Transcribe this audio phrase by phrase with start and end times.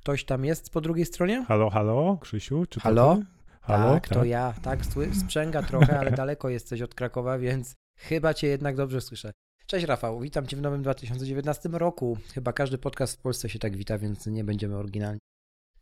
[0.00, 1.44] Ktoś tam jest po drugiej stronie?
[1.44, 2.66] Halo, halo, Krzysiu?
[2.66, 3.16] Czy to Halo?
[3.16, 3.24] ty?
[3.60, 4.54] Halo, tak, to ja.
[4.62, 4.80] Tak,
[5.12, 9.32] sprzęga trochę, ale daleko jesteś od Krakowa, więc chyba cię jednak dobrze słyszę.
[9.66, 12.18] Cześć Rafał, witam cię w nowym 2019 roku.
[12.34, 15.20] Chyba każdy podcast w Polsce się tak wita, więc nie będziemy oryginalni.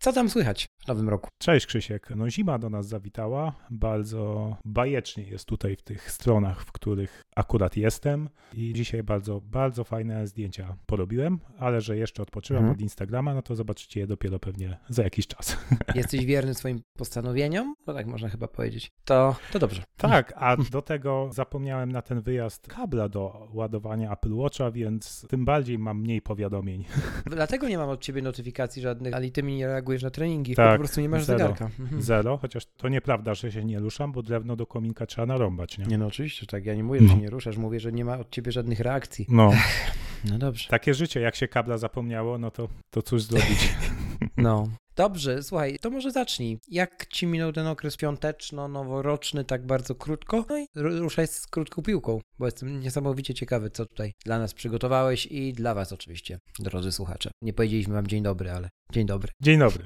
[0.01, 1.29] Co tam słychać w nowym roku?
[1.39, 2.11] Cześć Krzysiek.
[2.17, 3.53] No zima do nas zawitała.
[3.71, 8.29] Bardzo bajecznie jest tutaj w tych stronach, w których akurat jestem.
[8.55, 12.75] I dzisiaj bardzo, bardzo fajne zdjęcia porobiłem, ale że jeszcze odpoczywam Mhm.
[12.77, 15.57] od Instagrama, no to zobaczycie je dopiero pewnie za jakiś czas.
[15.95, 17.75] Jesteś wierny swoim postanowieniom?
[17.87, 18.91] Bo tak można chyba powiedzieć.
[19.05, 19.83] To, to dobrze.
[19.97, 25.45] Tak, a do tego zapomniałem na ten wyjazd kabla do ładowania Apple Watcha, więc tym
[25.45, 26.85] bardziej mam mniej powiadomień.
[27.27, 30.73] Dlatego nie mam od ciebie notyfikacji żadnych, ale ty mi nie reagujesz na treningi, Tak,
[30.73, 31.39] po prostu nie masz zero.
[31.39, 31.71] zegarka.
[31.81, 32.03] Mhm.
[32.03, 35.85] Zero, chociaż to nieprawda, że się nie ruszam, bo drewno do kominka trzeba narąbać, nie?
[35.85, 36.67] Nie no, oczywiście, że tak.
[36.67, 37.13] Ja nie mówię, że No.
[37.13, 39.27] się nie ruszasz, mówię, że nie ma od ciebie żadnych reakcji.
[39.29, 39.51] No,
[40.31, 40.69] No dobrze.
[40.69, 43.75] takie życie, jak się kabla zapomniało, no to, to cóż zrobić.
[44.37, 44.69] No.
[44.99, 46.59] Dobrze, słuchaj, to może zacznij.
[46.69, 50.45] Jak ci minął ten okres świąteczno-noworoczny tak bardzo krótko?
[50.49, 54.55] No i ru- ruszaj z krótką piłką, bo jestem niesamowicie ciekawy, co tutaj dla nas
[54.55, 57.31] przygotowałeś i dla was oczywiście, drodzy słuchacze.
[57.43, 59.33] Nie powiedzieliśmy wam dzień dobry, ale dzień dobry.
[59.43, 59.85] Dzień dobry.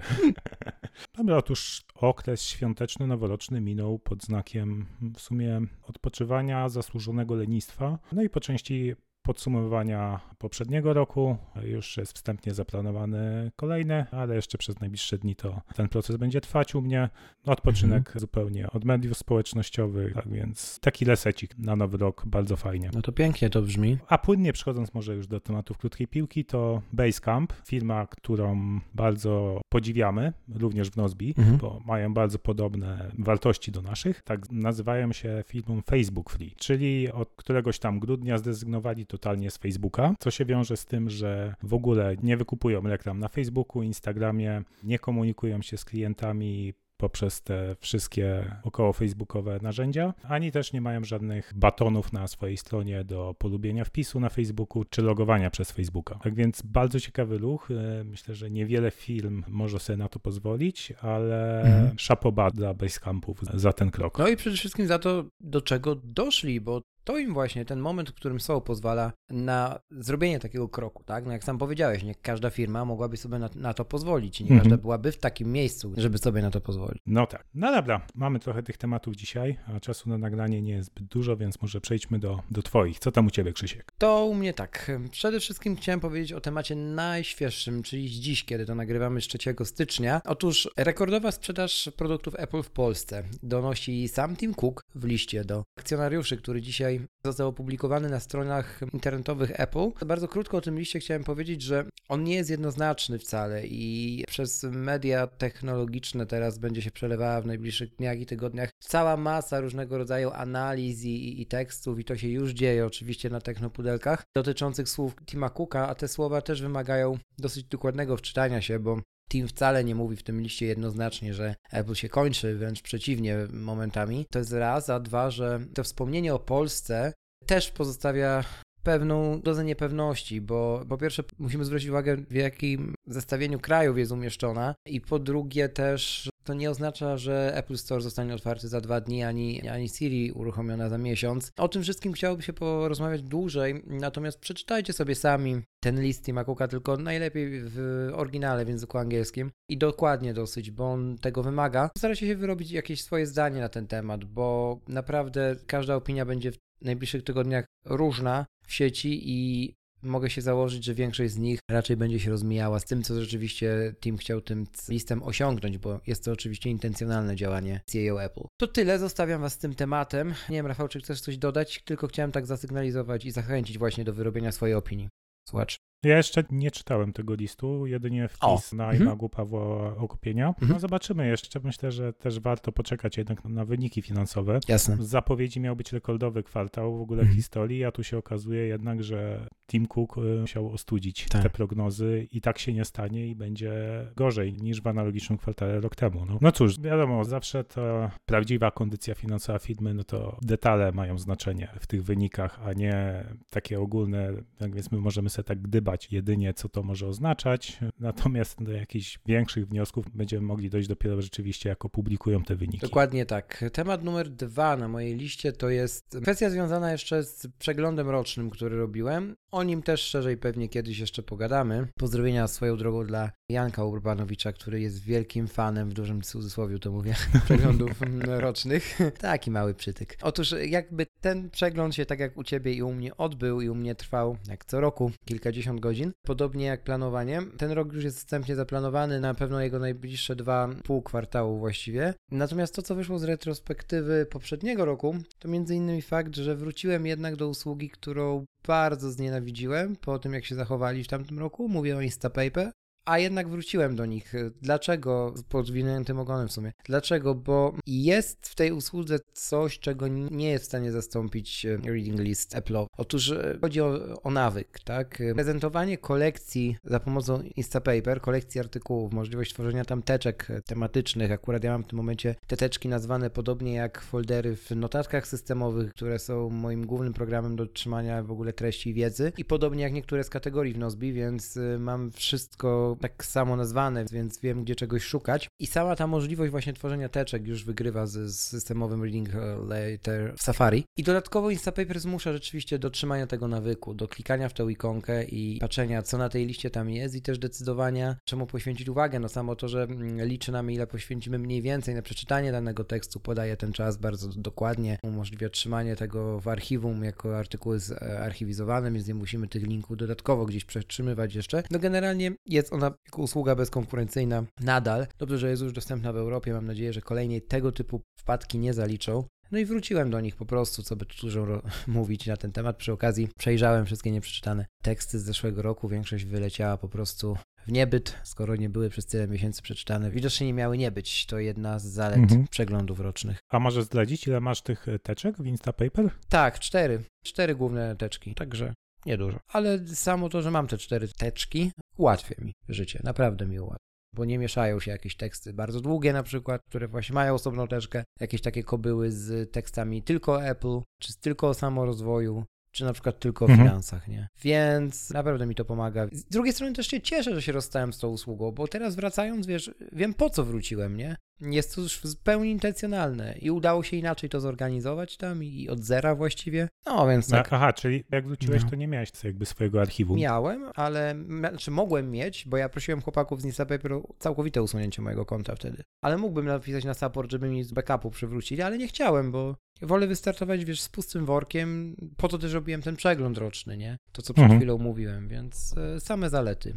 [1.18, 8.40] Dobra, otóż okres świąteczno-noworoczny minął pod znakiem w sumie odpoczywania, zasłużonego lenistwa, no i po
[8.40, 11.36] części podsumowywania poprzedniego roku.
[11.64, 16.74] Już jest wstępnie zaplanowany kolejny, ale jeszcze przez najbliższe dni to ten proces będzie trwać
[16.74, 17.08] u mnie.
[17.46, 22.90] Odpoczynek zupełnie od mediów społecznościowych, tak więc taki lesecik na nowy rok, bardzo fajnie.
[22.94, 23.98] No to pięknie to brzmi.
[24.08, 30.32] A płynnie przechodząc może już do tematów krótkiej piłki, to Basecamp, firma, którą bardzo podziwiamy,
[30.54, 31.56] również w Nozbi, Mhm.
[31.58, 34.22] bo mają bardzo podobne wartości do naszych.
[34.22, 40.14] Tak nazywają się firmą Facebook Free, czyli od któregoś tam grudnia zrezygnowali totalnie z Facebooka,
[40.18, 44.98] co się wiąże z tym, że w ogóle nie wykupują reklam na Facebooku, Instagramie, nie
[44.98, 51.52] komunikują się z klientami poprzez te wszystkie około facebookowe narzędzia, ani też nie mają żadnych
[51.56, 56.18] batonów na swojej stronie do polubienia wpisu na Facebooku czy logowania przez Facebooka.
[56.22, 57.68] Tak więc bardzo ciekawy ruch.
[57.70, 61.98] E, Myślę, że niewiele firm może sobie na to pozwolić, ale Mhm.
[61.98, 64.18] szapoba dla Basecampów za ten krok.
[64.18, 68.10] No i przede wszystkim za to, do czego doszli, bo to im właśnie ten moment,
[68.10, 71.26] w którym są, pozwala na zrobienie takiego kroku, tak?
[71.26, 74.50] No jak sam powiedziałeś, nie każda firma mogłaby sobie na, na to pozwolić i nie
[74.50, 74.60] Mhm.
[74.70, 77.02] każda byłaby w takim miejscu, żeby sobie na to pozwolić.
[77.06, 77.46] No tak.
[77.54, 81.36] No dobra, mamy trochę tych tematów dzisiaj, a czasu na nagranie nie jest zbyt dużo,
[81.36, 82.98] więc może przejdźmy do, do Twoich.
[82.98, 83.92] Co tam u Ciebie, Krzysiek?
[83.98, 84.90] To u mnie tak.
[85.10, 90.20] Przede wszystkim chciałem powiedzieć o temacie najświeższym, czyli dziś, kiedy to nagrywamy z 3 stycznia.
[90.24, 96.36] Otóż rekordowa sprzedaż produktów Apple w Polsce donosi sam Tim Cook w liście do akcjonariuszy,
[96.36, 96.91] który dzisiaj
[97.24, 99.90] został opublikowany na stronach internetowych Apple.
[100.06, 104.62] Bardzo krótko o tym liście chciałem powiedzieć, że on nie jest jednoznaczny wcale i przez
[104.62, 110.30] media technologiczne teraz będzie się przelewała w najbliższych dniach i tygodniach cała masa różnego rodzaju
[110.30, 115.50] analiz i, i tekstów i to się już dzieje oczywiście na technopudelkach dotyczących słów Tima
[115.50, 119.00] Cooka, a te słowa też wymagają dosyć dokładnego wczytania się, bo
[119.30, 124.26] Tim wcale nie mówi w tym liście jednoznacznie, że Apple się kończy, wręcz przeciwnie momentami.
[124.30, 127.12] To jest raz, a dwa, że to wspomnienie o Polsce
[127.46, 128.44] też pozostawia
[128.82, 134.74] pewną dozę niepewności, bo po pierwsze musimy zwrócić uwagę, w jakim zestawieniu krajów jest umieszczona
[134.86, 139.22] i po drugie też to nie oznacza, że Apple Store zostanie otwarty za dwa dni,
[139.22, 141.52] ani, ani Siri uruchomiona za miesiąc.
[141.56, 146.68] O tym wszystkim chciałoby się porozmawiać dłużej, natomiast przeczytajcie sobie sami ten list Tima Cooka,
[146.68, 151.90] tylko najlepiej w oryginale w języku angielskim i dokładnie dosyć, bo on tego wymaga.
[151.98, 156.58] Starajcie się wyrobić jakieś swoje zdanie na ten temat, bo naprawdę każda opinia będzie w
[156.80, 162.20] najbliższych tygodniach różna w sieci i mogę się założyć, że większość z nich raczej będzie
[162.20, 166.70] się rozmijała z tym, co rzeczywiście Tim chciał tym listem osiągnąć, bo jest to oczywiście
[166.70, 168.44] intencjonalne działanie CEO Apple.
[168.60, 170.34] To tyle, zostawiam Was z tym tematem.
[170.48, 171.82] Nie wiem, Rafał, czy chcesz coś dodać?
[171.84, 175.08] Tylko chciałem tak zasygnalizować i zachęcić właśnie do wyrobienia swojej opinii.
[175.48, 175.76] Słuchacz.
[176.04, 178.76] Ja jeszcze nie czytałem tego listu, jedynie wpis o.
[178.76, 179.02] na mhm.
[179.02, 180.48] iMagu Pawła Okupienia.
[180.48, 180.72] Mhm.
[180.72, 181.60] No zobaczymy jeszcze.
[181.64, 184.60] Myślę, że też warto poczekać jednak na wyniki finansowe.
[184.68, 184.96] Jasne.
[184.96, 187.36] Z zapowiedzi miał być rekordowy kwartał w ogóle w mhm.
[187.36, 191.42] historii, a tu się okazuje jednak, że Tim Cook y, musiał ostudzić tak.
[191.42, 193.72] te prognozy i tak się nie stanie i będzie
[194.16, 196.26] gorzej niż w analogicznym kwartale rok temu.
[196.26, 201.68] No, no cóż, wiadomo, zawsze ta prawdziwa kondycja finansowa firmy, no to detale mają znaczenie
[201.80, 206.54] w tych wynikach, a nie takie ogólne, tak więc my możemy sobie tak gdybać jedynie,
[206.54, 211.84] co to może oznaczać, natomiast do jakichś większych wniosków będziemy mogli dojść dopiero rzeczywiście, jak
[211.84, 212.78] opublikują te wyniki.
[212.78, 213.64] Dokładnie tak.
[213.72, 218.76] Temat numer dwa na mojej liście to jest kwestia związana jeszcze z przeglądem rocznym, który
[218.76, 219.36] robiłem.
[219.50, 221.86] O nim też szerzej pewnie kiedyś jeszcze pogadamy.
[221.98, 227.14] Pozdrowienia swoją drogą dla Janka Urbanowicza, który jest wielkim fanem, w dużym cudzysłowie to mówię,
[227.44, 227.90] przeglądów
[228.26, 228.98] rocznych.
[229.18, 230.18] Taki mały przytyk.
[230.22, 233.74] Otóż jakby ten przegląd się tak jak u Ciebie i u mnie odbył i u
[233.74, 237.42] mnie trwał jak co roku kilkadziesiąt godzin, podobnie jak planowanie.
[237.58, 242.14] Ten rok już jest wstępnie zaplanowany, na pewno jego najbliższe dwa pół kwartału właściwie.
[242.30, 247.36] Natomiast to, co wyszło z retrospektywy poprzedniego roku, to między innymi fakt, że wróciłem jednak
[247.36, 251.68] do usługi, którą bardzo znienawidziłem po tym, jak się zachowali w tamtym roku.
[251.68, 252.72] Mówię o Instapaper
[253.04, 254.32] a jednak wróciłem do nich.
[254.62, 255.34] Dlaczego?
[255.48, 256.72] Podwiniętym ogonem w sumie.
[256.84, 257.34] Dlaczego?
[257.34, 262.56] Bo jest w tej usłudze coś, czego nie jest w stanie zastąpić e, Reading List
[262.56, 262.76] Apple.
[262.96, 265.22] Otóż e, chodzi o, o nawyk, tak?
[265.34, 271.32] Prezentowanie kolekcji za pomocą Instapaper, kolekcji artykułów, możliwość tworzenia tam teczek tematycznych.
[271.32, 275.90] Akurat ja mam w tym momencie te teczki nazwane podobnie jak foldery w notatkach systemowych,
[275.90, 279.32] które są moim głównym programem do trzymania w ogóle treści i wiedzy.
[279.38, 284.04] I podobnie jak niektóre z kategorii w Nozbi, więc e, mam wszystko tak samo nazwane,
[284.12, 285.48] więc wiem, gdzie czegoś szukać.
[285.58, 289.28] I sama ta możliwość właśnie tworzenia teczek już wygrywa z, z systemowym Reading
[289.68, 290.84] Later w Safari.
[290.96, 295.58] I dodatkowo Instapaper zmusza rzeczywiście do trzymania tego nawyku, do klikania w tę ikonkę i
[295.60, 299.20] patrzenia, co na tej liście tam jest i też decydowania, czemu poświęcić uwagę.
[299.20, 303.20] No samo to, że mm, liczy nam, ile poświęcimy mniej więcej na przeczytanie danego tekstu,
[303.20, 308.92] podaje ten czas bardzo dokładnie, umożliwia trzymanie tego w archiwum jako artykuł jest e, archiwizowany,
[308.92, 311.62] więc nie musimy tych linków dodatkowo gdzieś przetrzymywać jeszcze.
[311.70, 315.06] No generalnie jest on jako usługa bezkonkurencyjna nadal.
[315.18, 316.52] Dobrze, że jest już dostępna w Europie.
[316.52, 319.24] Mam nadzieję, że kolejniej tego typu wpadki nie zaliczą.
[319.52, 322.76] No i wróciłem do nich po prostu, co by dużo mówić na ten temat.
[322.76, 325.88] Przy okazji przejrzałem wszystkie nieprzeczytane teksty z zeszłego roku.
[325.88, 330.10] Większość wyleciała po prostu w niebyt, skoro nie były przez tyle miesięcy przeczytane.
[330.10, 331.26] Widocznie nie miały nie być.
[331.26, 332.44] To jedna z zalet mhm.
[332.50, 333.38] przeglądów rocznych.
[333.50, 336.10] A możesz zdradzić, ile masz tych teczek w Instapaper?
[336.28, 337.02] Tak, cztery.
[337.24, 338.34] Cztery główne teczki.
[338.34, 338.74] Także
[339.06, 339.38] Niedużo.
[339.48, 343.00] Ale samo to, że mam te cztery teczki, ułatwia mi życie.
[343.04, 343.82] Naprawdę mi ułatwia.
[344.14, 348.04] Bo nie mieszają się jakieś teksty bardzo długie, na przykład, które właśnie mają osobną teczkę,
[348.20, 353.44] jakieś takie kobyły z tekstami tylko Apple, czy tylko o samorozwoju, czy na przykład tylko
[353.44, 353.68] o mhm.
[353.68, 354.28] finansach, nie?
[354.42, 356.06] Więc naprawdę mi to pomaga.
[356.12, 359.46] Z drugiej strony też się cieszę, że się rozstałem z tą usługą, bo teraz wracając,
[359.46, 361.16] wiesz, wiem po co wróciłem, nie?
[361.40, 366.14] Jest to już zupełnie intencjonalne i udało się inaczej to zorganizować tam i od zera
[366.14, 366.68] właściwie.
[366.86, 367.52] No więc tak.
[367.52, 368.70] Aha, czyli jak wróciłeś, no.
[368.70, 370.18] to nie miałeś jakby swojego archiwum.
[370.18, 375.26] Miałem, ale znaczy mogłem mieć, bo ja prosiłem chłopaków z Instapaper o całkowite usunięcie mojego
[375.26, 375.82] konta wtedy.
[376.02, 380.06] Ale mógłbym napisać na support, żeby mi z backupu przywrócili, ale nie chciałem, bo wolę
[380.06, 381.96] wystartować, wiesz, z pustym workiem.
[382.16, 383.96] Po to też robiłem ten przegląd roczny, nie?
[384.12, 384.60] To, co przed mhm.
[384.60, 386.74] chwilą mówiłem, więc e, same zalety.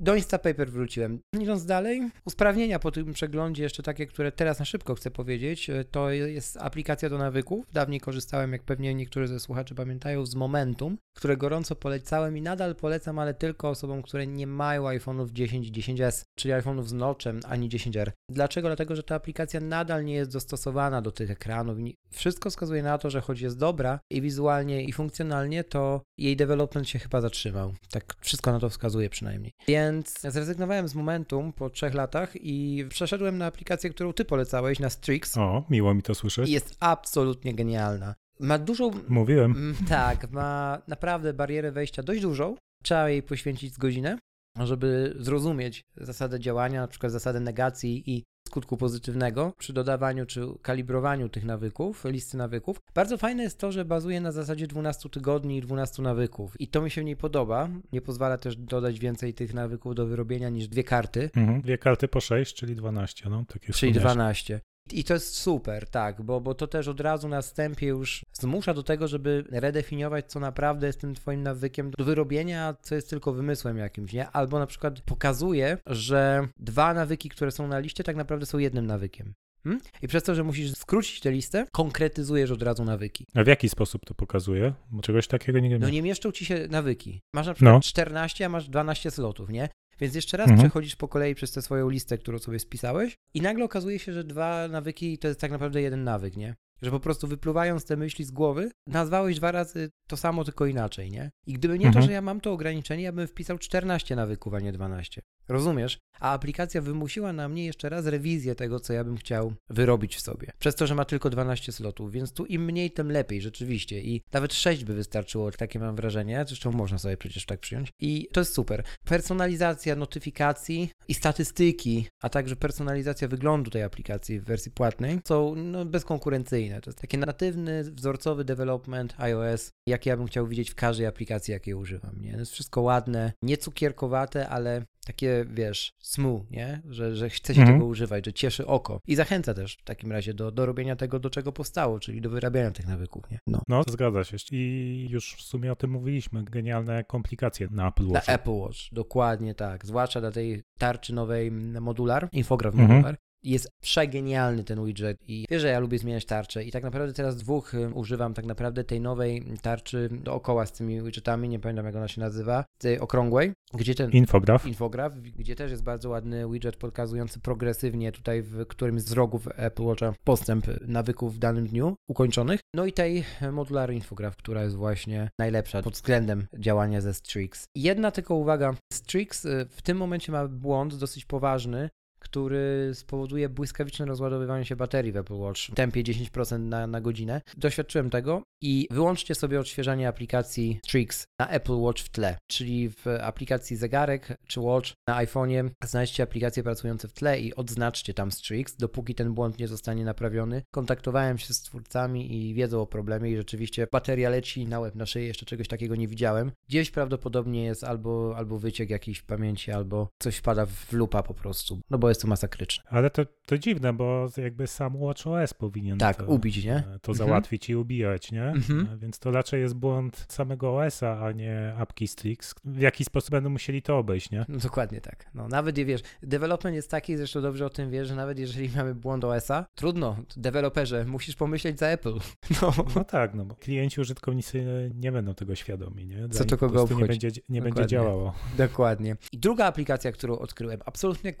[0.00, 1.20] Do Instapaper wróciłem.
[1.40, 5.84] Idąc dalej, usprawnienia po tym przeglądzie, jeszcze takie, które teraz na szybko chcę powiedzieć, e,
[5.84, 7.66] to jest aplikacja do nawyków.
[7.72, 12.74] Dawniej korzystałem, jak pewnie niektórzy ze słuchaczy pamiętają, z Momentum, które gorąco polecałem i nadal
[12.74, 17.40] polecam, ale tylko osobom, które nie mają iPhone'ów 10 i 10s, czyli iPhone'ów z notchem,
[17.48, 18.10] ani 10R.
[18.30, 18.68] Dlaczego?
[18.68, 21.78] Dlatego, że ta aplikacja nadal nie jest dostosowana do tych ekranów.
[22.10, 26.88] Wszystko wskazuje na to, że choć jest dobra i wizualnie, i funkcjonalnie, to jej development
[26.88, 27.74] się chyba zatrzymał.
[27.90, 29.52] Tak wszystko na to wskazuje przynajmniej.
[29.68, 29.85] Więc
[30.28, 35.36] zrezygnowałem z Momentum po trzech latach i przeszedłem na aplikację, którą ty polecałeś, na Strix.
[35.36, 36.48] O, miło mi to słyszeć.
[36.48, 38.14] I jest absolutnie genialna.
[38.40, 38.90] Ma dużą.
[39.08, 39.50] Mówiłem.
[39.50, 42.56] Mm, tak, ma naprawdę barierę wejścia dość dużą.
[42.82, 44.18] Trzeba jej poświęcić z godzinę,
[44.64, 51.28] żeby zrozumieć zasadę działania, na przykład zasadę negacji i skutku pozytywnego przy dodawaniu czy kalibrowaniu
[51.28, 52.80] tych nawyków, listy nawyków.
[52.94, 56.82] Bardzo fajne jest to, że bazuje na zasadzie 12 tygodni i 12 nawyków i to
[56.82, 57.68] mi się nie podoba.
[57.92, 61.30] Nie pozwala też dodać więcej tych nawyków do wyrobienia niż dwie karty.
[61.36, 64.60] Mhm, dwie karty po 6, czyli 12, no tak Czyli 12.
[64.92, 68.74] I to jest super, tak, bo, bo to też od razu na wstępie już zmusza
[68.74, 73.32] do tego, żeby redefiniować, co naprawdę jest tym twoim nawykiem do wyrobienia, co jest tylko
[73.32, 74.30] wymysłem jakimś, nie?
[74.30, 78.86] Albo na przykład pokazuje, że dwa nawyki, które są na liście, tak naprawdę są jednym
[78.86, 79.34] nawykiem.
[79.64, 79.82] Hmm?
[80.02, 83.26] I przez to, że musisz skrócić tę listę, konkretyzujesz od razu nawyki.
[83.34, 84.72] A w jaki sposób to pokazuje?
[84.90, 85.80] Bo czegoś takiego nie wiem.
[85.80, 87.20] No nie mieszczą ci się nawyki.
[87.34, 87.80] Masz na przykład No.
[87.80, 89.68] 14, a masz 12 slotów, nie?
[90.00, 90.68] Więc jeszcze raz Mhm.
[90.68, 94.24] przechodzisz po kolei przez tę swoją listę, którą sobie spisałeś i nagle okazuje się, że
[94.24, 96.54] dwa nawyki to jest tak naprawdę jeden nawyk, nie?
[96.82, 101.10] Że po prostu wypluwając te myśli z głowy, nazwałeś dwa razy to samo, tylko inaczej,
[101.10, 101.30] nie?
[101.46, 102.02] I gdyby nie Mhm.
[102.02, 105.22] to, że ja mam to ograniczenie, ja bym wpisał 14 nawyków, a nie 12.
[105.48, 105.98] Rozumiesz?
[106.20, 110.20] A aplikacja wymusiła na mnie jeszcze raz rewizję tego, co ja bym chciał wyrobić w
[110.20, 110.52] sobie.
[110.58, 114.00] Przez to, że ma tylko 12 slotów, więc tu im mniej, tym lepiej, rzeczywiście.
[114.00, 116.44] I nawet 6 by wystarczyło, takie mam wrażenie.
[116.48, 117.88] Zresztą można sobie przecież tak przyjąć.
[118.00, 118.84] I to jest super.
[119.04, 125.84] Personalizacja notyfikacji i statystyki, a także personalizacja wyglądu tej aplikacji w wersji płatnej są no,
[125.84, 126.65] bezkonkurencyjne.
[126.68, 131.52] To jest taki natywny, wzorcowy development iOS, jaki ja bym chciał widzieć w każdej aplikacji,
[131.52, 132.20] jakiej używam.
[132.20, 132.32] Nie?
[132.32, 136.82] To jest wszystko ładne, nie cukierkowate, ale takie, wiesz, smooth, nie?
[136.90, 137.78] Że, że chce się Mhm.
[137.78, 139.00] tego używać, że cieszy oko.
[139.06, 142.30] I zachęca też w takim razie do, do robienia tego, do czego powstało, czyli do
[142.30, 143.38] wyrabiania tych nawyków, nie?
[143.46, 143.62] No.
[143.68, 144.36] No, zgadza się.
[144.52, 146.44] I już w sumie o tym mówiliśmy.
[146.44, 148.28] Genialne komplikacje na Apple Na Watch.
[148.28, 149.86] Apple Watch, dokładnie tak.
[149.86, 152.90] Zwłaszcza dla tej tarczy nowej modular, infograf Mhm.
[152.90, 153.16] modular.
[153.46, 157.36] Jest przegenialny ten widget i wiesz, że ja lubię zmieniać tarcze i tak naprawdę teraz
[157.36, 162.08] dwóch używam tak naprawdę tej nowej tarczy dookoła z tymi widgetami, nie pamiętam jak ona
[162.08, 164.66] się nazywa, tej okrągłej, gdzie ten Infograf.
[164.66, 169.82] infograf, gdzie też jest bardzo ładny widget pokazujący progresywnie tutaj w którymś z rogów Apple
[169.82, 172.60] Watcha postęp nawyków w danym dniu ukończonych.
[172.74, 177.64] No i tej modular infograf, która jest właśnie najlepsza pod względem działania ze Strix.
[177.74, 181.88] Jedna tylko uwaga, Strix y, w tym momencie ma błąd dosyć poważny,
[182.28, 187.40] który spowoduje błyskawiczne rozładowywanie się baterii w Apple Watch w tempie 10% na, na godzinę.
[187.56, 193.06] Doświadczyłem tego i wyłączcie sobie odświeżanie aplikacji Strix na Apple Watch w tle, czyli w
[193.20, 198.76] aplikacji zegarek czy Watch na iPhone'ie znajdźcie aplikacje pracujące w tle i odznaczcie tam Strix,
[198.76, 200.62] dopóki ten błąd nie zostanie naprawiony.
[200.70, 205.06] Kontaktowałem się z twórcami i wiedzą o problemie i rzeczywiście bateria leci na łeb, na
[205.06, 206.52] szyję, jeszcze czegoś takiego nie widziałem.
[206.68, 211.34] Gdzieś prawdopodobnie jest albo, albo wyciek jakiś w pamięci, albo coś wpada w lupa po
[211.34, 212.84] prostu, no bo jest masakryczne.
[212.90, 216.82] Ale to, to dziwne, bo jakby sam WatchOS powinien Tak, to, ubić, nie?
[217.02, 217.14] to Mhm.
[217.14, 218.44] załatwić i ubijać, nie?
[218.44, 218.88] Mhm.
[218.92, 222.54] E, Więc to raczej jest błąd samego OS-a, a nie apki Strix.
[222.64, 224.44] W jaki sposób będą musieli to obejść, nie?
[224.48, 225.30] No, dokładnie tak.
[225.34, 228.70] No, nawet je wiesz, development jest taki, zresztą dobrze o tym wiesz, że nawet jeżeli
[228.76, 232.14] mamy błąd OS-a, trudno, deweloperze, musisz pomyśleć za Apple.
[232.62, 236.16] No, No tak, no bo klienci, użytkownicy nie będą tego świadomi, nie?
[236.16, 237.20] Dla Co to kogo prostu nie obchodzi?
[237.20, 238.34] będzie, nie będzie działało.
[238.58, 239.16] dokładnie.
[239.32, 241.32] I druga aplikacja, którą odkryłem, absolutnie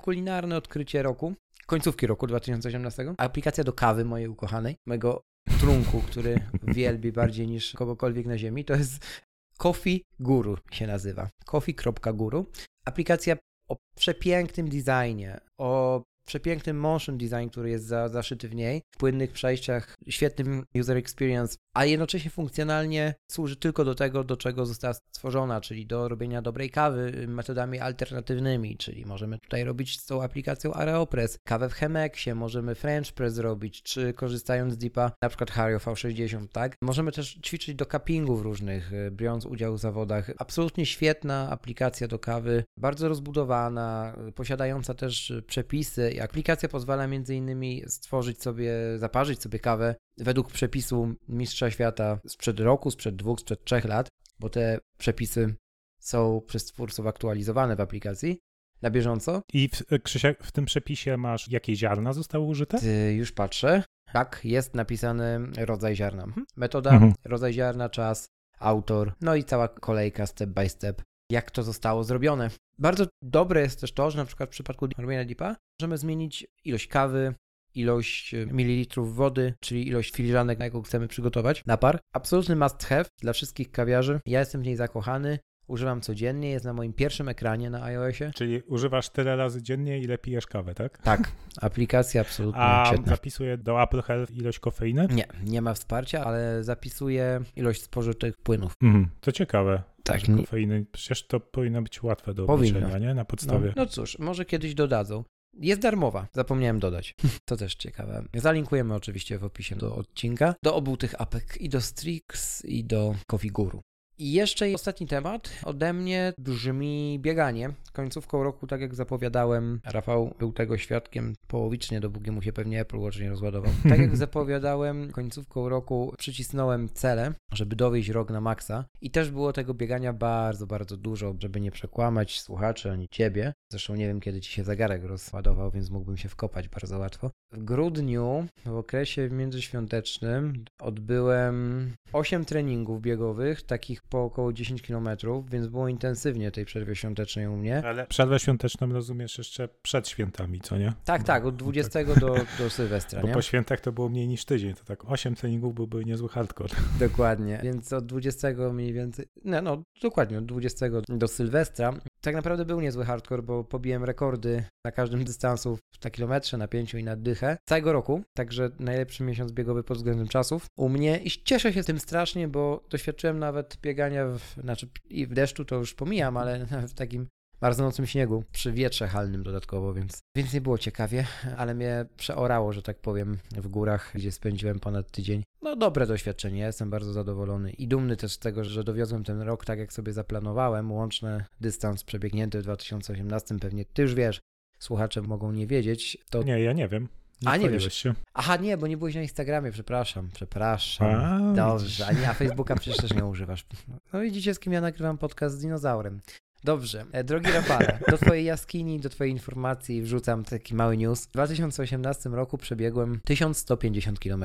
[0.56, 1.34] odkrycie roku,
[1.66, 5.22] końcówki roku 2018, aplikacja do kawy mojej ukochanej, mojego
[5.60, 6.40] trunku, który
[6.76, 9.22] wielbi bardziej niż kogokolwiek na ziemi, to jest
[9.58, 11.28] Coffee Guru się nazywa.
[11.44, 12.46] Coffee.guru.
[12.84, 13.36] Aplikacja
[13.68, 19.94] o przepięknym designie, o przepięknym motion design, który jest za, zaszyty w niej, płynnych przejściach,
[20.08, 25.86] świetnym user experience, a jednocześnie funkcjonalnie służy tylko do tego, do czego została stworzona, czyli
[25.86, 31.68] do robienia dobrej kawy metodami alternatywnymi, czyli możemy tutaj robić z tą aplikacją Aeropress, kawę
[31.68, 36.76] w Chemexie, możemy French Press zrobić, czy korzystając z dipa, na przykład Hario V60, tak?
[36.82, 40.30] Możemy też ćwiczyć do cuppingów różnych, y, biorąc udział w zawodach.
[40.38, 47.06] Absolutnie świetna aplikacja do kawy, bardzo rozbudowana, y, posiadająca też y, przepisy i aplikacja pozwala
[47.06, 53.40] między innymi stworzyć sobie, zaparzyć sobie kawę według przepisu mistrza świata sprzed roku, sprzed dwóch,
[53.40, 54.08] sprzed trzech lat,
[54.38, 55.54] bo te przepisy
[56.00, 58.38] są przez twórców aktualizowane w aplikacji
[58.82, 59.42] na bieżąco.
[59.52, 62.78] I w, Krzysiek, w tym przepisie masz, jakie ziarna zostały użyte?
[62.78, 63.82] Ty, już patrzę.
[64.12, 66.24] Tak, jest napisany rodzaj ziarna.
[66.24, 66.46] Mhm.
[66.56, 67.12] Metoda, Mhm.
[67.24, 68.26] rodzaj ziarna, czas,
[68.58, 72.50] autor, no i cała kolejka step by step, jak to zostało zrobione.
[72.78, 76.86] Bardzo dobre jest też to, że na przykład w przypadku robienia dipa możemy zmienić ilość
[76.86, 77.34] kawy,
[77.78, 81.98] ilość e, mililitrów wody, czyli ilość filiżanek, na jaką chcemy przygotować napar.
[82.12, 84.20] Absolutny must have dla wszystkich kawiarzy.
[84.26, 85.38] Ja jestem w niej zakochany.
[85.68, 88.30] Używam codziennie, jest na moim pierwszym ekranie na iOSie.
[88.34, 90.98] Czyli używasz tyle razy dziennie, ile pijesz kawę, tak?
[91.02, 93.06] Tak, aplikacja absolutnie A świetna.
[93.10, 95.06] zapisuje do Apple Health ilość kofeiny?
[95.14, 98.72] Nie, nie ma wsparcia, ale zapisuje ilość spożytych płynów.
[98.82, 99.82] Mhm, to ciekawe.
[100.04, 100.86] Tak, kofeiny.
[100.92, 102.78] Przecież to powinno być łatwe do Powinno.
[102.78, 103.14] obliczenia, nie?
[103.14, 103.72] Na No, podstawie.
[103.76, 105.24] no cóż, może kiedyś dodadzą.
[105.60, 107.14] Jest darmowa, zapomniałem dodać.
[107.44, 108.24] To też ciekawe.
[108.34, 110.54] Zalinkujemy oczywiście w opisie do odcinka.
[110.62, 113.82] Do obu tych apek i do Strix i do Coffee Guru.
[114.18, 117.70] I jeszcze ostatni temat ode mnie brzmi bieganie.
[117.92, 122.98] Końcówką roku, tak jak zapowiadałem, Rafał był tego świadkiem połowicznie, dopóki mu się pewnie Apple
[122.98, 123.72] Watch nie rozładował.
[123.88, 129.52] Tak jak zapowiadałem, końcówką roku przycisnąłem cele, żeby dowieść rok na maksa i też było
[129.52, 133.52] tego biegania bardzo, bardzo dużo, żeby nie przekłamać słuchaczy ani ciebie.
[133.72, 137.30] Zresztą nie wiem, kiedy ci się zegarek rozładował, więc mógłbym się wkopać bardzo łatwo.
[137.52, 145.08] W grudniu, w okresie międzyświątecznym, odbyłem 8 treningów biegowych, takich po około 10 km,
[145.50, 147.82] więc było intensywnie tej przerwie świątecznej u mnie.
[147.86, 150.92] Ale przerwę świąteczną rozumiesz jeszcze przed świętami, co nie?
[151.04, 153.34] Tak, tak, od 20 do, do Sylwestra, Bo nie?
[153.34, 156.74] po świętach to było mniej niż tydzień, to tak 8 treningów byłby niezły hardcore.
[157.00, 161.94] Dokładnie, więc od 20 mniej więcej, no, no dokładnie, od 20 do Sylwestra.
[162.26, 166.98] Tak naprawdę był niezły hardcore, bo pobiłem rekordy na każdym dystansu na kilometrze, na pięciu
[166.98, 170.66] i na dychę całego roku, także najlepszy miesiąc biegowy pod względem czasów.
[170.76, 175.32] U mnie i cieszę się tym strasznie, bo doświadczyłem nawet biegania, w, znaczy i w
[175.34, 177.28] deszczu to już pomijam, ale w takim
[177.60, 182.82] marznącym śniegu, przy wietrze halnym dodatkowo, więc, więc nie było ciekawie, ale mnie przeorało, że
[182.82, 185.42] tak powiem, w górach, gdzie spędziłem ponad tydzień.
[185.62, 189.40] No dobre doświadczenie, ja jestem bardzo zadowolony i dumny też z tego, że dowiozłem ten
[189.40, 194.40] rok tak, jak sobie zaplanowałem, łączny dystans przebiegnięty w 2018, pewnie ty już wiesz,
[194.78, 196.42] słuchacze mogą nie wiedzieć, to...
[196.42, 197.08] Nie, ja nie wiem.
[197.42, 197.94] Nie A, nie wiesz.
[197.94, 198.14] się.
[198.34, 201.14] Aha, nie, bo nie byłeś na Instagramie, przepraszam, przepraszam.
[201.14, 203.66] A, Dobrze, a nie, a Facebooka przecież też nie używasz.
[204.12, 206.20] No widzicie, z kim ja nagrywam podcast z dinozaurem.
[206.66, 211.26] Dobrze, e, drogi Rafale, do twojej jaskini, do twojej informacji wrzucam taki mały news.
[211.26, 214.44] W 2018 roku przebiegłem 1150 km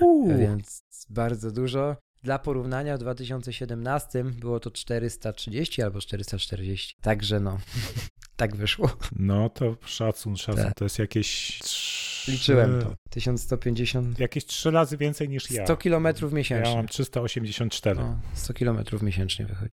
[0.00, 0.38] Uuu.
[0.38, 1.96] więc bardzo dużo.
[2.22, 7.58] Dla porównania w 2017 było to 430 albo 440, także no,
[8.36, 8.90] tak wyszło.
[9.16, 10.64] No to szacun, szacun.
[10.64, 10.74] Tak.
[10.74, 11.58] To jest jakieś...
[11.64, 12.94] trzy- Liczyłem to.
[13.10, 15.64] 1150, Jakieś trzy razy więcej niż ja.
[15.64, 16.74] 100 km Ja miesięcznie.
[16.76, 18.00] mam 384.
[18.00, 19.70] No, 100 km miesięcznie wychodzi.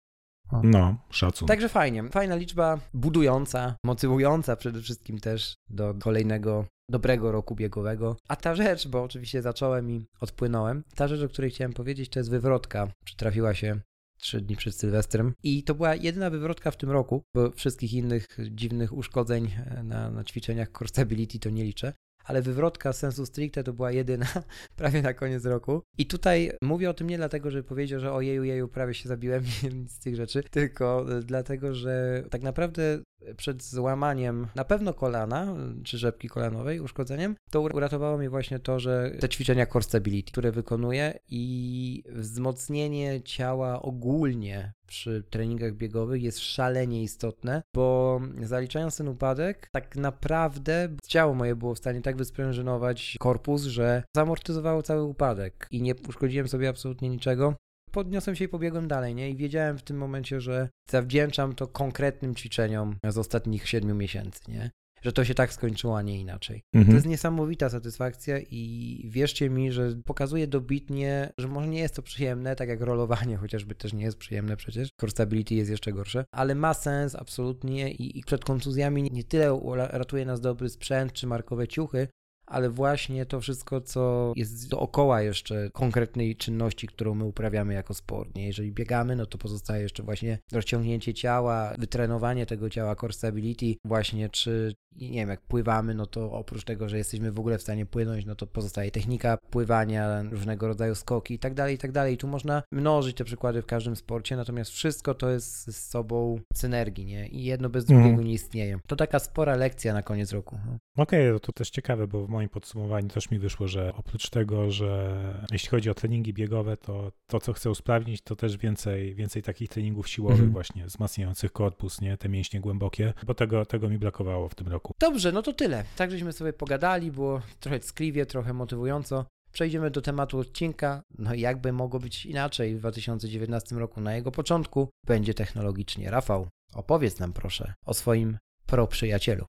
[0.63, 1.48] No, szacun.
[1.48, 2.03] Także fajnie.
[2.10, 8.18] Fajna liczba, budująca, motywująca przede wszystkim też do kolejnego dobrego roku biegowego.
[8.27, 12.20] A ta rzecz, bo oczywiście zacząłem i odpłynąłem, ta rzecz, o której chciałem powiedzieć, to
[12.20, 12.88] jest wywrotka.
[13.06, 13.79] Przytrafiła się
[14.20, 18.27] trzy dni przed Sylwestrem i to była jedyna wywrotka w tym roku, bo wszystkich innych
[18.51, 21.94] dziwnych uszkodzeń e, na, na ćwiczeniach core stability to nie liczę.
[22.29, 24.25] Ale wywrotka sensu stricte to była jedyna
[24.75, 25.81] prawie na koniec roku.
[25.98, 29.43] I tutaj mówię o tym nie dlatego, żeby powiedział, że ojeju, jeju, prawie się zabiłem,
[29.79, 33.00] nic z tych rzeczy, tylko e, dlatego, że tak naprawdę
[33.38, 39.12] przed złamaniem na pewno kolana, czy rzepki kolanowej, uszkodzeniem, to uratowało mnie właśnie to, że
[39.19, 47.04] te ćwiczenia core stability, które wykonuję i wzmocnienie ciała ogólnie przy treningach biegowych jest szalenie
[47.04, 53.63] istotne, bo zaliczając ten upadek, tak naprawdę ciało moje było w stanie tak wysprężynować korpus,
[53.63, 57.56] że zamortyzowało cały upadek i nie uszkodziłem sobie absolutnie niczego.
[57.91, 59.30] Podniosłem się i pobiegłem dalej, nie?
[59.30, 64.71] I wiedziałem w tym momencie, że zawdzięczam to konkretnym ćwiczeniom z ostatnich siedmiu miesięcy, nie?
[65.01, 66.62] Że to się tak skończyło, a nie inaczej.
[66.73, 66.95] To Mhm.
[66.95, 72.55] jest niesamowita satysfakcja i wierzcie mi, że pokazuje dobitnie, że może nie jest to przyjemne,
[72.55, 74.89] tak jak rolowanie chociażby też nie jest przyjemne przecież.
[74.99, 79.59] Core stability jest jeszcze gorsze, ale ma sens absolutnie i, i przed kontuzjami nie tyle
[79.75, 82.07] ratuje nas dobry sprzęt czy markowe ciuchy,
[82.49, 88.35] ale właśnie to wszystko, co jest dookoła jeszcze konkretnej czynności, którą my uprawiamy jako sport.
[88.35, 88.47] Nie?
[88.47, 94.29] Jeżeli biegamy, no to pozostaje jeszcze właśnie rozciągnięcie ciała, wytrenowanie tego ciała, core stability, właśnie
[94.29, 97.85] czy nie wiem, jak pływamy, no to oprócz tego, że jesteśmy w ogóle w stanie
[97.85, 102.17] płynąć, no to pozostaje technika pływania, różnego rodzaju skoki i tak dalej, i tak dalej.
[102.17, 107.05] Tu można mnożyć te przykłady w każdym sporcie, natomiast wszystko to jest z sobą synergii,
[107.05, 107.27] nie?
[107.27, 107.99] I jedno bez Mhm.
[108.01, 108.79] drugiego nie istnieje.
[108.88, 110.57] To taka spora lekcja na koniec roku.
[110.97, 115.19] Okej, no to też ciekawe, bo moim podsumowaniu też mi wyszło, że oprócz tego, że
[115.52, 119.69] jeśli chodzi o treningi biegowe, to to, co chcę usprawnić, to też więcej, więcej takich
[119.69, 120.52] treningów siłowych Mhm.
[120.52, 124.93] właśnie, wzmacniających korpus, nie, te mięśnie głębokie, bo tego, tego mi brakowało w tym roku.
[124.99, 125.84] Dobrze, no to tyle.
[125.95, 129.25] Tak żeśmy sobie pogadali, było trochę ckliwie, trochę motywująco.
[129.52, 131.02] Przejdziemy do tematu odcinka.
[131.17, 136.12] No jakby mogło być inaczej w 2019 roku na jego początku, będzie technologicznie.
[136.12, 139.45] Rafał, opowiedz nam proszę o swoim pro przyjacielu.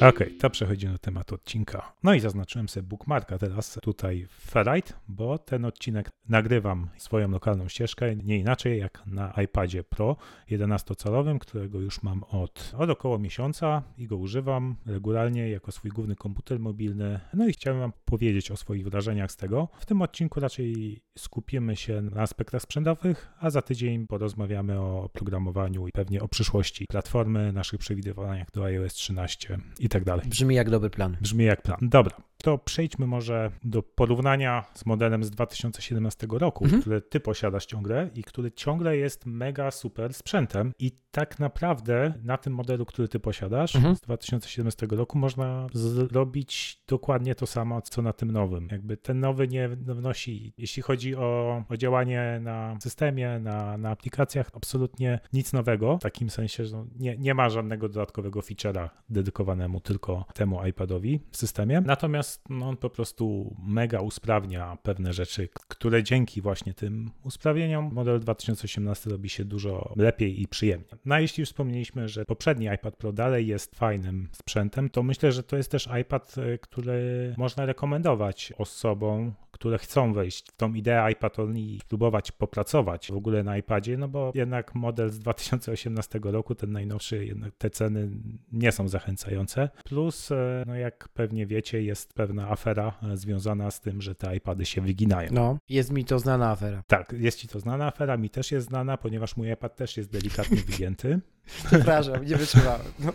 [0.00, 1.92] Okej, to przechodzimy do tematu odcinka.
[2.02, 7.68] No i zaznaczyłem sobie bookmarka teraz tutaj w Ferrite, bo ten odcinek nagrywam swoją lokalną
[7.68, 10.16] ścieżkę, nie inaczej jak na iPadzie Pro
[10.50, 16.16] 11-calowym, którego już mam od, od około miesiąca i go używam regularnie jako swój główny
[16.16, 17.20] komputer mobilny.
[17.34, 19.68] No i chciałem wam powiedzieć o swoich wrażeniach z tego.
[19.78, 25.88] W tym odcinku raczej skupimy się na aspektach sprzętowych, a za tydzień porozmawiamy o programowaniu
[25.88, 30.26] i pewnie o przyszłości platformy, naszych przewidywaniach do iOS 13 i tak dalej.
[30.28, 31.16] Brzmi jak dobry plan.
[31.20, 31.78] Brzmi jak plan.
[31.82, 36.82] Dobra, to przejdźmy może do porównania z modelem z 2017 roku, Mhm.
[36.82, 42.36] który ty posiadasz ciągle i który ciągle jest mega super sprzętem i tak naprawdę na
[42.36, 43.96] tym modelu, który ty posiadasz Mhm.
[43.96, 48.68] z 2017 roku można zrobić dokładnie to samo, co na tym nowym.
[48.70, 54.50] Jakby ten nowy nie wnosi, jeśli chodzi o, o działanie na systemie, na, na aplikacjach,
[54.54, 59.75] absolutnie nic nowego, w takim sensie, że no, nie, nie ma żadnego dodatkowego feature'a dedykowanemu
[59.80, 61.80] tylko temu iPadowi w systemie.
[61.80, 68.20] Natomiast no, on po prostu mega usprawnia pewne rzeczy, które dzięki właśnie tym usprawnieniom model
[68.20, 70.86] 2018 robi się dużo lepiej i przyjemnie.
[71.04, 75.42] No a jeśli wspomnieliśmy, że poprzedni iPad Pro dalej jest fajnym sprzętem, to myślę, że
[75.42, 81.12] to jest też iPad, e, który można rekomendować osobom, które chcą wejść w tą ideę
[81.12, 86.54] iPad i spróbować popracować w ogóle na iPadzie, no bo jednak model z 2018 roku,
[86.54, 88.10] ten najnowszy, jednak te ceny
[88.52, 89.68] nie są zachęcające.
[89.84, 94.36] Plus, e, no jak pewnie wiecie, jest pewna afera e, związana z tym, że te
[94.36, 95.28] iPady się wyginają.
[95.32, 96.82] No, jest mi to znana afera.
[96.86, 100.10] Tak, jest ci to znana afera, mi też jest znana, ponieważ mój iPad też jest
[100.10, 101.20] delikatnie wygięty.
[101.66, 102.80] Przepraszam, nie wytrzymałem.
[102.98, 103.12] No.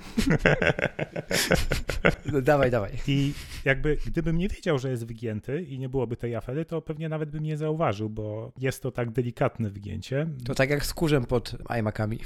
[2.31, 2.91] no dawaj, dawaj.
[3.07, 3.33] I
[3.65, 7.29] jakby gdybym nie wiedział, że jest wygięty i nie byłoby tej afery, to pewnie nawet
[7.29, 10.27] bym nie zauważył, bo jest to tak delikatne wygięcie.
[10.45, 12.19] To tak jak z kurzem pod iMacami.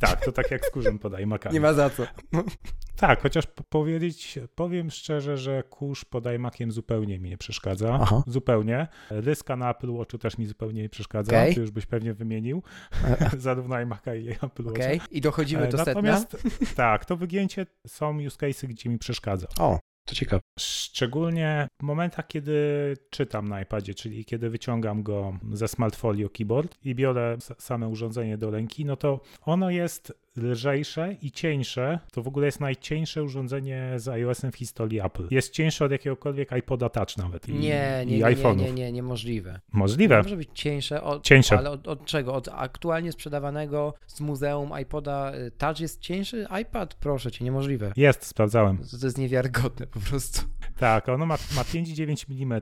[0.00, 1.54] Tak, to tak jak z kurzem pod iMacami.
[1.54, 2.06] Nie ma za co.
[2.96, 7.98] Tak, chociaż po- powiedzieć, powiem szczerze, że kurz pod iMaciem zupełnie mi nie przeszkadza.
[8.02, 8.22] Aha.
[8.26, 8.88] Zupełnie.
[9.10, 11.32] Ryska na Apple Watchu też mi zupełnie nie przeszkadza.
[11.32, 11.54] Okej.
[11.54, 12.62] Ty już byś pewnie wymienił
[13.38, 14.84] zarówno iMac'a i Apple Watcha.
[14.84, 15.94] Okej, i dochodzimy E, do setna.
[15.94, 16.36] Natomiast
[16.76, 19.46] tak, to wygięcie są use cases, gdzie mi przeszkadza.
[19.58, 20.40] O, to ciekawe.
[20.58, 22.52] Szczególnie w momentach, kiedy
[23.10, 28.38] czytam na iPadzie, czyli kiedy wyciągam go ze Smart Folio Keyboard i biorę same urządzenie
[28.38, 31.98] do ręki, no to ono jest lżejsze i cieńsze.
[32.12, 35.26] To w ogóle jest najcieńsze urządzenie z iOS-em w historii Apple.
[35.30, 37.48] Jest cieńsze od jakiegokolwiek iPoda Touch nawet.
[37.48, 37.60] I, Nie,
[38.06, 39.60] nie, i nie, nie, nie, nie, niemożliwe.
[39.72, 40.22] Możliwe.
[40.22, 41.58] Może być cieńsze, od, Cieńsze.
[41.58, 42.34] ale od, od czego?
[42.34, 46.46] Od aktualnie sprzedawanego z muzeum iPoda y, Touch jest cieńszy?
[46.62, 46.94] iPad?
[46.94, 47.92] Proszę cię, niemożliwe.
[47.96, 48.78] Jest, sprawdzałem.
[48.78, 50.40] To, to jest niewiarygodne po prostu.
[50.78, 52.60] Tak, ono ma, ma 5,9 mm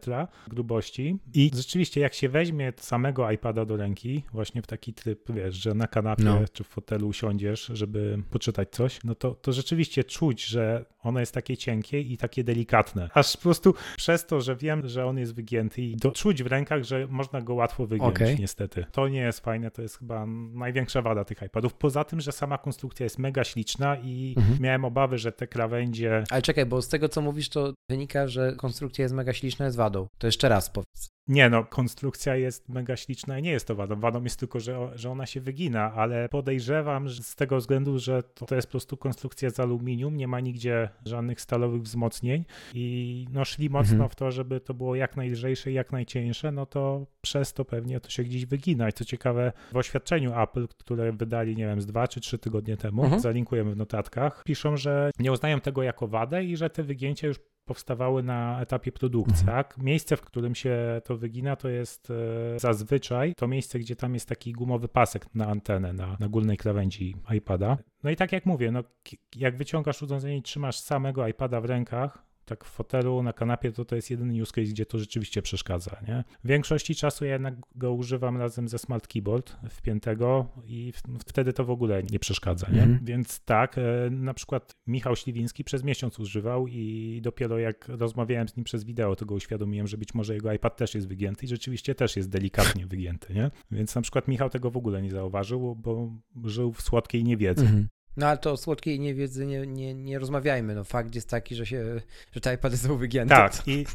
[0.48, 5.54] grubości i rzeczywiście jak się weźmie samego iPada do ręki, właśnie w taki tryb, wiesz,
[5.54, 6.38] że na kanapie No.
[6.52, 11.34] czy w fotelu usiądziesz, żeby poczytać coś, no to, to rzeczywiście czuć, że ono jest
[11.34, 13.08] takie cienkie i takie delikatne.
[13.14, 16.46] Aż po prostu przez to, że wiem, że on jest wygięty i to czuć w
[16.46, 18.36] rękach, że można go łatwo wygiąć Okej.
[18.38, 18.84] niestety.
[18.92, 21.74] To nie jest fajne, to jest chyba największa wada tych iPadów.
[21.74, 24.58] Poza tym, że sama konstrukcja jest mega śliczna i Mhm.
[24.60, 28.52] miałem obawy, że te krawędzie Ale czekaj, bo z tego co mówisz, to wynika, że
[28.56, 30.06] konstrukcja jest mega śliczna, jest wadą.
[30.18, 31.08] To jeszcze raz powiedz.
[31.28, 34.00] Nie no, konstrukcja jest mega śliczna i nie jest to wadą.
[34.00, 38.22] Wadą jest tylko, że, że ona się wygina, ale podejrzewam że z tego względu, że
[38.22, 43.26] to, to jest po prostu konstrukcja z aluminium, nie ma nigdzie żadnych stalowych wzmocnień i
[43.32, 44.10] no szli mocno Mhm.
[44.10, 48.00] w to, żeby to było jak najlżejsze i jak najcieńsze, no to przez to pewnie
[48.00, 48.88] to się gdzieś wygina.
[48.88, 52.76] I co ciekawe, w oświadczeniu Apple, które wydali, nie wiem, z dwa czy trzy tygodnie
[52.76, 53.22] temu, Mhm.
[53.22, 57.38] zalinkujemy w notatkach, piszą, że nie uznają tego jako wadę i że te wygięcia już
[57.68, 59.56] powstawały na etapie produkcji, Mhm.
[59.56, 59.78] tak?
[59.78, 64.28] Miejsce, w którym się to wygina, to jest e, zazwyczaj to miejsce, gdzie tam jest
[64.28, 67.78] taki gumowy pasek na antenę, na, na górnej krawędzi iPada.
[68.02, 68.84] No i tak jak mówię, no,
[69.36, 73.84] jak wyciągasz urządzenie i trzymasz samego iPada w rękach, tak w fotelu, na kanapie, to
[73.84, 76.24] to jest jedyny use case, gdzie to rzeczywiście przeszkadza, nie?
[76.44, 81.52] W większości czasu ja jednak go używam razem ze Smart Keyboard wpiętego i w, wtedy
[81.52, 82.82] to w ogóle nie przeszkadza, nie?
[82.82, 83.04] Mhm.
[83.04, 88.56] Więc tak, e, na przykład Michał Śliwiński przez miesiąc używał i dopiero jak rozmawiałem z
[88.56, 91.48] nim przez wideo, to go uświadomiłem, że być może jego iPad też jest wygięty i
[91.48, 93.50] rzeczywiście też jest delikatnie wygięty, nie?
[93.70, 96.12] Więc na przykład Michał tego w ogóle nie zauważył, bo
[96.44, 97.62] żył w słodkiej niewiedzy.
[97.62, 97.88] Mhm.
[98.18, 100.74] No ale to o słodkiej niewiedzy nie, nie, nie rozmawiajmy.
[100.74, 102.00] No fakt jest taki, że się,
[102.32, 103.34] że te iPady są wygięte.
[103.34, 103.86] Tak, i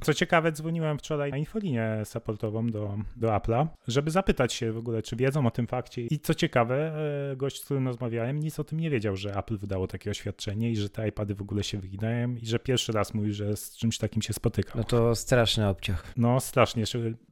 [0.00, 5.02] co ciekawe, dzwoniłem wczoraj na infolinię supportową do, do Apple'a, żeby zapytać się w ogóle,
[5.02, 6.02] czy wiedzą o tym fakcie.
[6.02, 6.94] I co ciekawe,
[7.32, 10.70] e, gość, z którym rozmawiałem, nic o tym nie wiedział, że Apple wydało takie oświadczenie
[10.70, 13.76] i że te iPady w ogóle się wyginają i że pierwszy raz mówi, że z
[13.76, 14.72] czymś takim się spotykał.
[14.76, 16.12] No to straszny obciach.
[16.16, 16.84] No strasznie.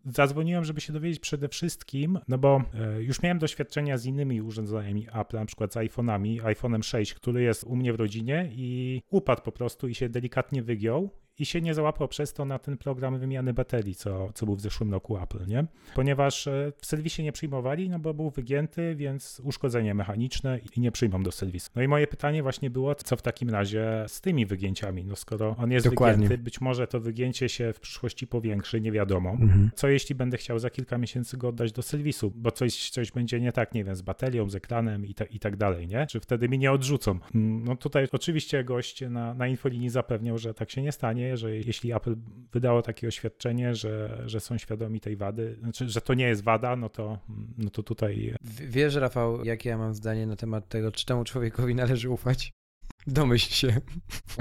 [0.05, 5.07] Zadzwoniłem, żeby się dowiedzieć przede wszystkim, no bo e, już miałem doświadczenia z innymi urządzeniami
[5.15, 9.43] Apple, na przykład z iPhone'ami, iPhone'em 6, który jest u mnie w rodzinie i upadł
[9.43, 13.19] po prostu i się delikatnie wygiął i się nie załapał przez to na ten program
[13.19, 15.65] wymiany baterii, co, co był w zeszłym roku Apple, nie?
[15.95, 20.93] Ponieważ e, w serwisie nie przyjmowali, no bo był wygięty, więc uszkodzenie mechaniczne i nie
[20.93, 21.71] przyjmą do serwisu.
[21.77, 25.05] No i moje pytanie właśnie było, co w takim razie z tymi wygięciami?
[25.05, 26.23] No skoro on jest Dokładnie.
[26.23, 29.31] wygięty, być może to wygięcie się w przyszłości powiększy, nie wiadomo.
[29.31, 29.71] Mhm.
[29.75, 33.41] Co jeśli będę chciał za kilka miesięcy go oddać do serwisu, bo coś, coś będzie
[33.41, 36.07] nie tak, nie wiem, z baterią, z ekranem i, ta, i tak dalej, nie?
[36.07, 37.19] Czy wtedy mi nie odrzucą?
[37.35, 41.57] Mm, no tutaj oczywiście gość na, na infolinii zapewniał, że tak się nie stanie, że
[41.57, 42.17] jeśli Apple
[42.53, 46.77] wydało takie oświadczenie, że, że są świadomi tej wady, znaczy, że to nie jest wada,
[46.77, 47.19] no to,
[47.59, 48.35] no to tutaj...
[48.69, 52.53] Wiesz, Rafał, jakie ja mam zdanie na temat tego, czy temu człowiekowi należy ufać?
[53.07, 53.81] Domyśl się.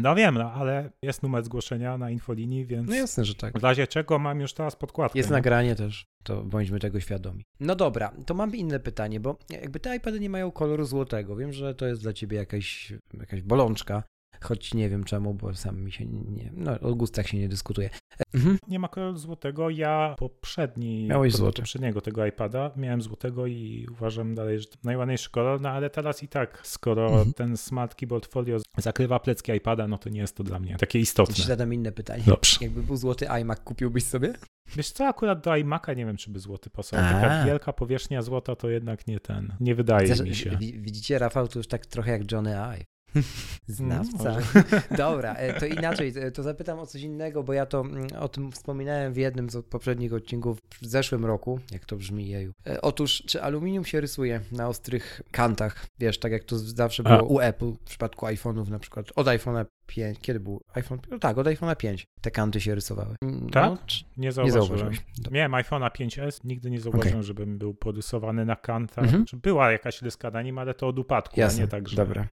[0.01, 2.89] No wiem, no, ale jest numer zgłoszenia na infolinii, więc.
[2.89, 3.59] No jasne, że tak.
[3.59, 5.19] W razie czego mam już teraz podkładkę.
[5.19, 5.35] Jest nie?
[5.35, 7.43] nagranie też, to bądźmy tego świadomi.
[7.59, 11.35] No dobra, to mam inne pytanie, bo jakby te iPady nie mają koloru złotego.
[11.35, 14.03] Wiem, że to jest dla ciebie jakaś, jakaś bolączka,
[14.41, 16.51] choć nie wiem czemu, bo sam mi się nie.
[16.53, 17.89] No, o gustach się nie dyskutuje.
[18.33, 18.57] Mhm.
[18.67, 19.69] Nie ma koloru złotego.
[19.69, 21.61] Ja poprzedni, Miałeś złoty.
[21.61, 26.23] poprzedniego tego iPada miałem złotego i uważam dalej, że to najładniejszy kolor, no ale teraz
[26.23, 27.33] i tak, skoro mhm.
[27.33, 30.99] ten Smart Keyboard Folio zakrywa plecki iPada, no to nie jest to dla mnie takie
[30.99, 31.35] istotne.
[31.35, 32.23] Ci zadam inne pytanie.
[32.25, 32.57] Dobrze.
[32.61, 34.33] Jakby był złoty iMac, kupiłbyś sobie?
[34.75, 37.05] Wiesz co, akurat do iMac'a nie wiem, czy by złoty pasował.
[37.05, 40.57] Taka wielka powierzchnia złota to jednak nie ten, nie wydaje mi się.
[40.59, 42.98] Widzicie, Rafał, to już tak trochę jak Johnny Ive.
[43.67, 44.37] Znawca.
[44.97, 48.29] Dobra, e, to inaczej, e, to zapytam o coś innego, bo ja to mm, o
[48.29, 52.53] tym wspominałem w jednym z poprzednich odcinków w zeszłym roku, jak to brzmi jeju.
[52.67, 55.85] E, otóż, czy aluminium się rysuje na ostrych kantach?
[55.99, 57.21] Wiesz, tak jak to zawsze było A.
[57.21, 60.99] u Apple w przypadku iPhone'ów na przykład, od iPhone'a 5, kiedy był iPhone?
[61.11, 63.15] No tak, od iPhone'a 5 te kanty się rysowały.
[63.51, 63.71] Tak?
[63.71, 63.77] No,
[64.17, 64.93] nie zauważyłem.
[64.93, 67.23] Nie Miałem iPhone'a 5S, nigdy nie zauważyłem, okay.
[67.23, 69.05] żebym był porysowany na kantach.
[69.05, 69.25] Mhm.
[69.33, 71.61] Była jakaś ryska na nim, ale to od upadku, Jasne.
[71.61, 71.95] a nie tak, że...
[71.95, 72.27] Dobra.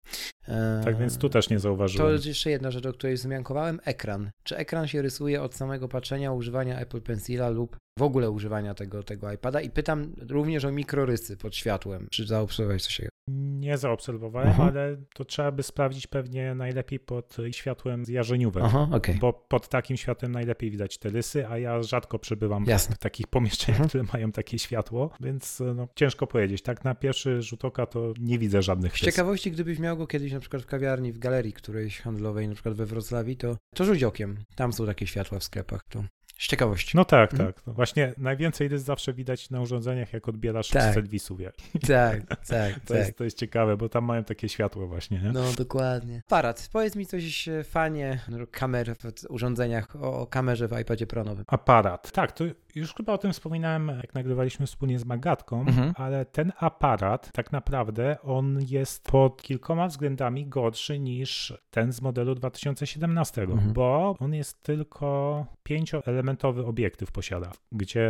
[0.84, 2.08] Tak więc tu też nie zauważyłem.
[2.08, 3.80] To jest jeszcze jedna rzecz, o której zmiankowałem.
[3.86, 4.32] Ekran.
[4.44, 9.04] Czy ekran się rysuje od samego patrzenia, używania Apple Pencila lub w ogóle używania tego,
[9.04, 9.62] tego iPada?
[9.62, 12.08] I pytam również o mikrorysy pod światłem.
[12.12, 13.14] Czy zaobserwowałeś coś takiego?
[13.28, 14.64] Nie zaobserwowałem, Aha.
[14.64, 18.64] ale to trzeba by sprawdzić pewnie najlepiej pod światłem jarzeniowym.
[18.64, 19.16] Aha, okay.
[19.16, 22.96] Bo pod takim światłem najlepiej widać te rysy, a ja rzadko przebywam Jasne.
[22.96, 23.90] w takich pomieszczeniach, Aha.
[23.90, 26.62] które mają takie światło, więc no, ciężko powiedzieć.
[26.62, 30.32] Tak na pierwszy rzut oka to nie widzę żadnych Z ciekawości, gdybyś miał go kiedyś
[30.32, 34.04] na przykład w kawiarni, w galerii którejś handlowej, na przykład we Wrocławiu, to, to rzuć
[34.04, 34.38] okiem.
[34.56, 35.82] Tam są takie światła w sklepach.
[35.90, 36.04] To
[36.38, 36.98] z ciekawości.
[36.98, 37.54] No tak, mhm.
[37.54, 37.68] tak.
[37.68, 40.92] No właśnie najwięcej jest zawsze widać na urządzeniach, jak odbierasz tak.
[40.92, 41.52] z serwisu, wie.
[41.88, 42.98] Tak, tak, to tak.
[42.98, 45.32] Jest, to jest ciekawe, bo tam mają takie światło właśnie, nie?
[45.32, 46.22] No, dokładnie.
[46.26, 48.20] Aparat, powiedz mi coś fanie
[48.52, 51.46] kamer w urządzeniach, o kamerze w iPadzie Pro nowym.
[51.48, 52.12] Aparat.
[52.12, 52.44] Tak, to
[52.76, 55.94] już chyba o tym wspominałem, jak nagrywaliśmy wspólnie z Magatką, mhm.
[55.98, 62.36] ale ten aparat tak naprawdę on jest pod kilkoma względami gorszy niż ten z modelu
[62.36, 63.74] 2017, mhm.
[63.74, 68.10] bo on jest tylko pięcioelementowy obiektyw posiada, gdzie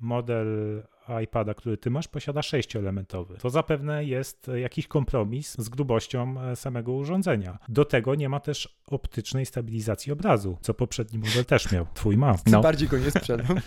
[0.00, 0.82] model
[1.24, 3.36] iPada, który ty masz, posiada sześcioelementowy.
[3.36, 7.58] To zapewne jest jakiś kompromis z grubością e, samego urządzenia.
[7.68, 11.86] Do tego nie ma też optycznej stabilizacji obrazu, co poprzedni model też miał.
[11.94, 12.34] Twój ma.
[12.46, 12.60] No.
[12.60, 13.56] Bardziej go nie sprzedam.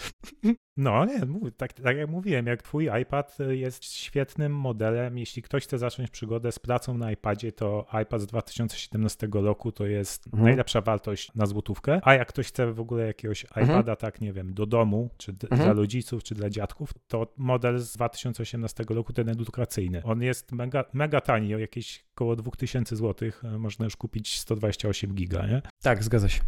[0.78, 1.20] No nie,
[1.58, 6.52] tak, tak jak mówiłem, jak twój iPad jest świetnym modelem, jeśli ktoś chce zacząć przygodę
[6.52, 10.44] z pracą na iPadzie, to iPad z 2017 roku to jest mhm.
[10.44, 13.68] najlepsza wartość na złotówkę, a jak ktoś chce w ogóle jakiegoś mhm.
[13.68, 15.62] iPada, tak nie wiem, do domu, czy mhm.
[15.62, 20.86] dla rodziców, czy dla dziadków, to model z 2018 roku, ten edukacyjny, on jest mega,
[20.94, 25.62] mega tani, o jakieś około 2000 zł, można już kupić 128 giga, nie?
[25.82, 26.42] Tak, zgadza się.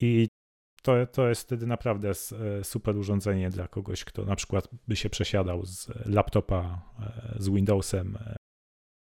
[0.00, 0.28] I
[0.82, 5.10] to, to jest wtedy naprawdę e, super urządzenie dla kogoś, kto na przykład by się
[5.10, 8.36] przesiadał z laptopa e, z Windowsem e,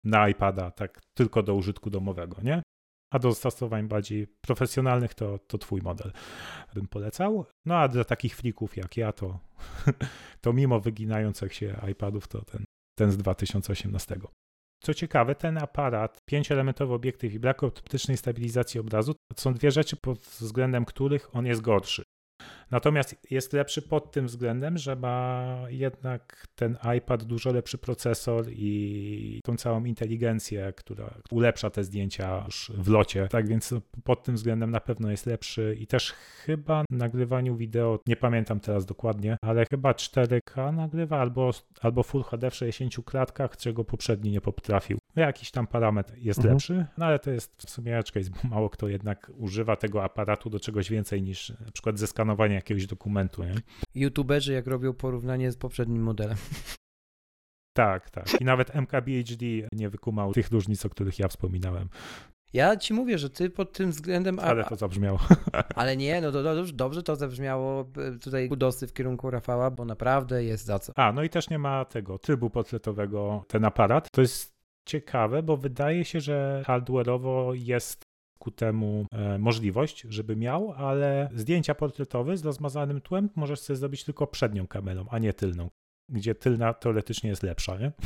[0.04, 2.61] na iPada, tak tylko do użytku domowego, nie?
[3.12, 6.12] A do zastosowań bardziej profesjonalnych to, to twój model
[6.74, 7.46] bym polecał.
[7.66, 9.38] No a dla takich flików jak ja, to,
[10.40, 12.64] to mimo wyginających się iPadów, to ten,
[12.98, 14.16] ten z 2018.
[14.82, 19.96] Co ciekawe, ten aparat, pięcioelementowy obiektyw i brak optycznej stabilizacji obrazu to są dwie rzeczy,
[19.96, 22.02] pod względem których on jest gorszy.
[22.70, 29.40] Natomiast jest lepszy pod tym względem, że ma jednak ten iPad dużo lepszy procesor i
[29.44, 33.28] tą całą inteligencję, która ulepsza te zdjęcia już w locie.
[33.30, 33.74] Tak więc
[34.04, 38.86] pod tym względem na pewno jest lepszy i też chyba nagrywaniu wideo, nie pamiętam teraz
[38.86, 41.50] dokładnie, ale chyba 4K nagrywa albo,
[41.80, 44.98] albo Full HD w 60 klatkach, czego poprzedni nie potrafił.
[45.16, 46.54] Jakiś tam parametr jest mhm.
[46.54, 50.60] lepszy, no ale to jest w sumie bo mało kto jednak używa tego aparatu do
[50.60, 53.44] czegoś więcej niż na przykład zeskanowanie jakiegoś dokumentu.
[53.44, 53.54] Nie?
[53.94, 56.36] YouTuberzy jak robią porównanie z poprzednim modelem.
[57.74, 58.40] Tak, tak.
[58.40, 61.88] I nawet MKBHD nie wykumał tych różnic, o których ja wspominałem.
[62.52, 64.38] Ja ci mówię, że ty pod tym względem.
[64.38, 65.18] Ale to zabrzmiało.
[65.76, 69.84] Ale nie, no to dobrze, dobrze to zabrzmiało e, tutaj kudosy w kierunku Rafała, bo
[69.84, 70.92] naprawdę jest za co.
[70.96, 74.10] A, no i też nie ma tego trybu portretowego, ten aparat.
[74.10, 74.52] To jest
[74.84, 78.04] ciekawe, bo wydaje się, że hardware'owo jest
[78.38, 84.04] ku temu e, możliwość, żeby miał, ale zdjęcia portretowe z rozmazanym tłem możesz sobie zrobić
[84.04, 85.70] tylko przednią kamerą, a nie tylną,
[86.08, 87.92] gdzie tylna teoretycznie jest lepsza, nie?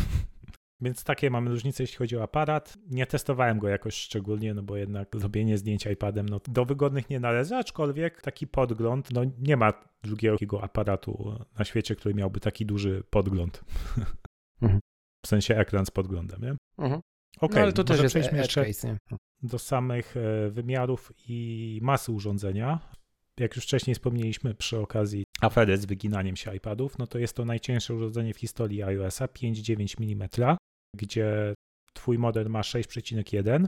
[0.81, 2.79] Więc takie mamy różnice, jeśli chodzi o aparat.
[2.91, 7.21] Nie testowałem go jakoś szczególnie, no bo jednak robienie zdjęcia iPadem no, do wygodnych nie
[7.21, 13.03] należy, aczkolwiek taki podgląd, no nie ma drugiego aparatu na świecie, który miałby taki duży
[13.11, 13.65] podgląd.
[14.63, 14.81] Mhm.
[15.27, 16.57] W sensie ekran z podglądem, nie?
[16.79, 17.01] Mhm.
[17.41, 19.19] Okej, no ale to też może jest przejdźmy edge jeszcze case, nie?
[19.43, 22.81] do samych e, wymiarów i masy urządzenia.
[23.41, 27.45] Jak już wcześniej wspomnieliśmy przy okazji afery z wyginaniem się iPadów, no to jest to
[27.45, 30.57] najcięższe urządzenie w historii iOS-a, 5,9 mm,
[30.97, 31.55] gdzie
[31.93, 33.67] twój model ma 6,1.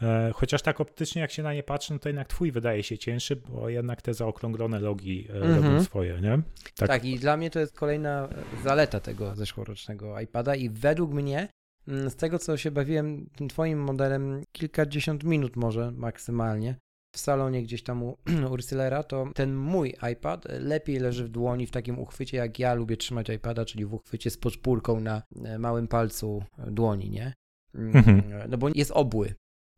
[0.00, 0.30] Hmm.
[0.30, 2.98] E, Chociaż tak optycznie, jak się na nie patrzy, no to jednak twój wydaje się
[2.98, 5.54] cięższy, bo jednak te zaokrąglone logi e, Mhm.
[5.64, 6.42] robią swoje, nie?
[6.76, 7.04] Tak.
[7.04, 8.28] i dla mnie to jest kolejna
[8.64, 11.48] zaleta tego zeszłorocznego iPada i według mnie
[11.88, 16.76] mm, z tego, co się bawiłem tym modelem kilkadziesiąt minut może maksymalnie
[17.14, 18.16] w salonie gdzieś tam u
[18.52, 22.96] Ursylera, to ten mój iPad lepiej leży w dłoni w takim uchwycie, jak ja lubię
[22.96, 27.32] trzymać iPada, czyli w uchwycie z podpórką na e, małym palcu dłoni, nie?
[27.74, 28.50] Mm, Mhm.
[28.50, 29.34] No bo jest obły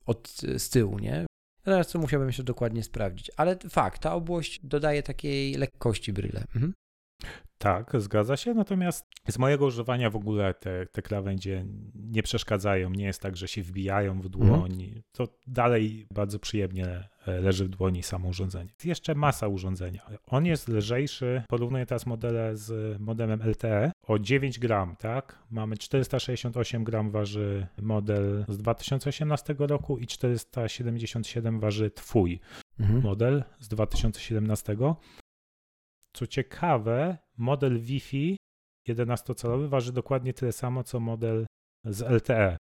[0.09, 1.27] od, z tyłu, nie?
[1.63, 6.41] Teraz to musiałbym jeszcze dokładnie sprawdzić, ale fakt, ta obłość dodaje takiej lekkości bryle.
[6.41, 6.73] Mhm.
[7.59, 8.55] Tak, zgadza się.
[8.55, 12.91] Natomiast z mojego używania w ogóle te, te krawędzie nie przeszkadzają.
[12.91, 15.03] Nie jest tak, że się wbijają w dłoń.
[15.13, 18.71] To dalej bardzo przyjemnie e, leży w dłoni samo urządzenie.
[18.71, 20.03] Jest jeszcze masa urządzenia.
[20.27, 21.43] On jest lżejszy.
[21.49, 25.39] Porównuję teraz modele z modelem LTE o 9 gram, tak?
[25.51, 32.41] Mamy 468 gram waży model z 2018 roku i 477 waży twój
[32.81, 33.03] Mhm.
[33.03, 34.77] model z 2017.
[36.19, 38.37] Co ciekawe, model Wi-Fi
[38.89, 41.47] 11-calowy waży dokładnie tyle samo, co model
[41.85, 42.57] z LTE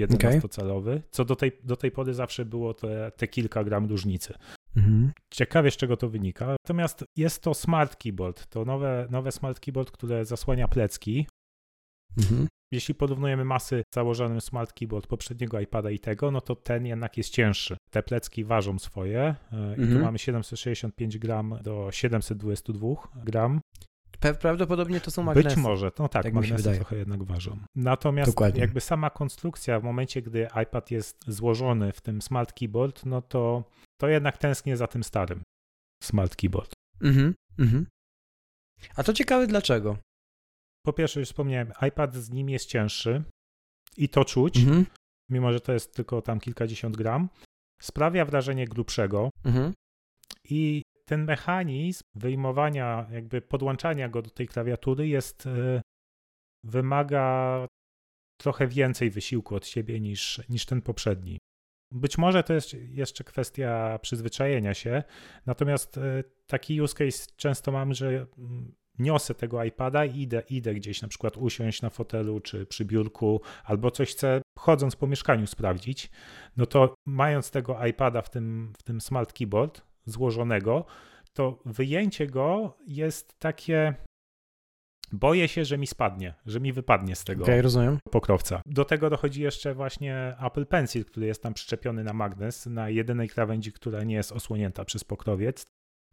[0.00, 4.34] 11-calowy, co do tej, do tej pory zawsze było te, te kilka gram różnicy.
[4.76, 5.12] Mhm.
[5.30, 6.46] Ciekawie, z czego to wynika.
[6.46, 11.26] Natomiast jest to smart keyboard, to nowe, nowe smart keyboard, które zasłania plecki.
[12.16, 12.48] Mhm.
[12.72, 17.30] Jeśli porównujemy masy założonym smart keyboard poprzedniego iPada i tego, no to ten jednak jest
[17.30, 17.76] cięższy.
[17.90, 19.20] Te plecki ważą swoje
[19.52, 20.00] e, i tu Mhm.
[20.02, 22.88] mamy 765 gram do 722
[23.24, 23.60] gram.
[24.40, 25.48] Prawdopodobnie to są magnesy.
[25.48, 27.58] Być może, no tak, Tak magnesy trochę jednak ważą.
[27.76, 28.60] Natomiast Dokładnie.
[28.60, 33.64] jakby sama konstrukcja w momencie, gdy iPad jest złożony w tym smart keyboard, no to,
[34.00, 35.42] to jednak tęsknię za tym starym
[36.02, 36.72] smart keyboard.
[37.02, 37.34] Mhm.
[37.58, 37.86] Mhm.
[38.96, 39.96] A to ciekawe dlaczego.
[40.86, 43.22] Po pierwsze, już wspomniałem, iPad z nim jest cięższy
[43.96, 44.86] i to czuć, Mhm.
[45.30, 47.28] mimo że to jest tylko tam kilkadziesiąt gram.
[47.82, 49.72] Sprawia wrażenie grubszego Mhm.
[50.44, 55.82] i ten mechanizm wyjmowania, jakby podłączania go do tej klawiatury jest, e,
[56.64, 57.66] wymaga
[58.40, 61.38] trochę więcej wysiłku od siebie niż, niż ten poprzedni.
[61.92, 65.02] Być może to jest jeszcze kwestia przyzwyczajenia się,
[65.46, 70.74] natomiast e, taki use case często mam, że mm, niosę tego iPada i idę, idę
[70.74, 75.46] gdzieś na przykład usiąść na fotelu czy przy biurku, albo coś chcę chodząc po mieszkaniu
[75.46, 76.10] sprawdzić,
[76.56, 80.84] no to mając tego iPada w tym, w tym smart keyboard złożonego,
[81.32, 83.94] to wyjęcie go jest takie.
[85.12, 87.98] Boję się, że mi spadnie, że mi wypadnie z tego Okej, rozumiem.
[88.10, 88.62] pokrowca.
[88.66, 93.28] Do tego dochodzi jeszcze właśnie Apple Pencil, który jest tam przyczepiony na magnes, na jedynej
[93.28, 95.66] krawędzi, która nie jest osłonięta przez pokrowiec.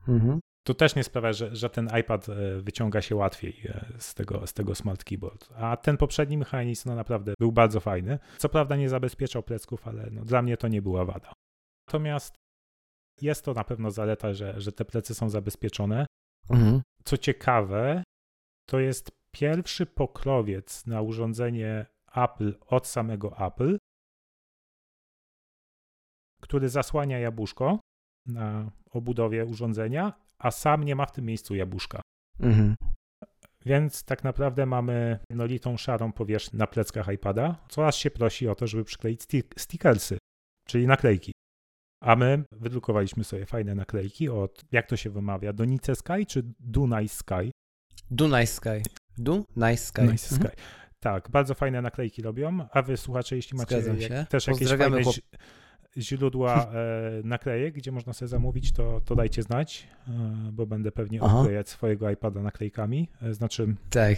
[0.08, 0.40] Mhm.
[0.68, 4.48] To też nie sprawia, że, że ten iPad e, wyciąga się łatwiej e, z tego,
[4.48, 5.50] z tego smart keyboard.
[5.56, 8.20] A ten poprzedni mechanizm no naprawdę był bardzo fajny.
[8.38, 11.34] Co prawda nie zabezpieczał plecków, ale no, dla mnie to nie była wada.
[11.88, 12.36] Natomiast
[13.22, 16.06] jest to na pewno zaleta, że, że te plecy są zabezpieczone.
[16.50, 16.82] Mhm.
[17.04, 18.04] Co ciekawe,
[18.70, 23.78] to jest pierwszy pokrowiec na urządzenie Apple od samego Apple,
[26.42, 27.80] który zasłania jabłuszko
[28.26, 32.02] na obudowie urządzenia, a sam nie ma w tym miejscu jabłuszka.
[32.40, 32.76] Mhm.
[33.66, 37.66] Więc tak naprawdę mamy jednolitą szarą powierzchnię na pleckach iPada.
[37.70, 40.18] Coraz się prosi o to, żeby przykleić sti- stickersy,
[40.68, 41.32] czyli naklejki.
[42.04, 47.08] A my wydrukowaliśmy sobie fajne naklejki od, jak to się wymawia, Donice Sky czy Dunaj
[47.08, 47.52] Sky?
[48.12, 48.82] Do Nice Sky.
[49.18, 50.02] Do Nice Sky.
[50.02, 50.52] Nice Mhm.
[50.52, 50.62] Sky.
[51.00, 54.26] Tak, bardzo fajne naklejki robią, a wy słuchacze, jeśli macie jak, się.
[54.30, 55.22] też jakieś fajne chłop-
[55.98, 60.12] źródła e, naklejek, gdzie można sobie zamówić, to, to dajcie znać, e,
[60.52, 61.40] bo będę pewnie Aha.
[61.40, 64.18] obklejać swojego iPada naklejkami, znaczy Tak.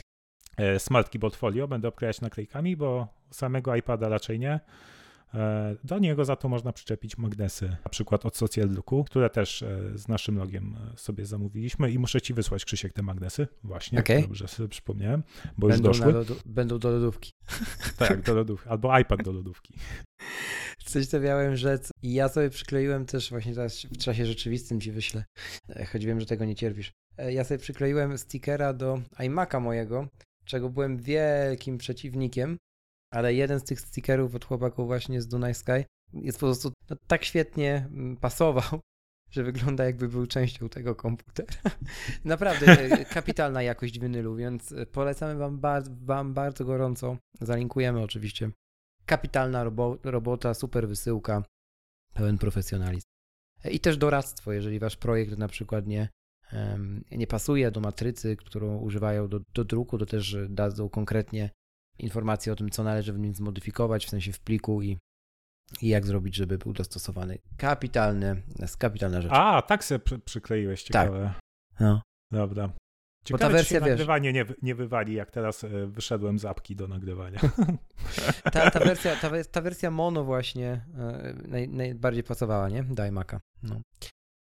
[0.77, 4.59] Smart Keyboard Folio będę obklejać naklejkami, bo samego iPada raczej nie,
[5.83, 9.97] do niego za to można przyczepić magnesy, na przykład od Social Looku, które też e,
[9.97, 13.47] z naszym logiem e, sobie zamówiliśmy i muszę ci wysłać, Krzysiek, te magnesy.
[13.63, 14.21] Właśnie, okay.
[14.21, 15.23] dobrze sobie przypomniałem,
[15.57, 16.13] bo będą już doszły.
[16.13, 17.31] Lodu, będą do lodówki.
[17.97, 19.73] Tak, do lodówki, albo iPad do lodówki.
[20.85, 24.91] Coś to miałem rzec i ja sobie przykleiłem też właśnie teraz w czasie rzeczywistym ci
[24.91, 25.25] wyślę,
[25.91, 26.91] choć wiem, że tego nie cierpisz.
[27.29, 30.07] Ja sobie przykleiłem stickera do iMac'a mojego,
[30.45, 32.57] czego byłem wielkim przeciwnikiem,
[33.11, 36.95] ale jeden z tych stickerów od chłopaków właśnie z Dunaj Sky jest po prostu no,
[37.07, 38.79] tak świetnie mm, pasował,
[39.31, 41.71] że wygląda jakby był częścią tego komputera.
[42.25, 47.17] Naprawdę e, kapitalna jakość winylu, więc e, polecamy wam, bar wam bardzo gorąco.
[47.41, 48.51] Zalinkujemy oczywiście.
[49.05, 51.43] Kapitalna robo robota, super wysyłka,
[52.13, 53.07] pełen profesjonalizm.
[53.63, 56.09] E, I też doradztwo, jeżeli wasz projekt na przykład nie,
[57.11, 61.49] nie pasuje do matrycy, którą używają do, do druku, to też dadzą konkretnie
[61.99, 64.97] informacje o tym, co należy w nim zmodyfikować, w sensie w pliku i,
[65.81, 67.37] i jak zrobić, żeby był dostosowany.
[67.57, 69.31] Kapitalny, jest kapitalna rzecz.
[69.33, 71.33] A, tak sobie przy, przykleiłeś, ciekawe.
[71.33, 71.39] Tak.
[71.79, 72.01] No.
[72.31, 72.69] Dobra.
[73.23, 76.75] Ciekawe, Bo ta wersja, się nagrywanie nie, nie wywali, jak teraz e, wyszedłem z apki
[76.75, 77.39] do nagrywania.
[78.53, 82.83] Ta, ta, wersja, ta, ta wersja mono właśnie e, naj, najbardziej pasowała, nie?
[82.83, 83.39] Daj Maka.
[83.63, 83.81] No.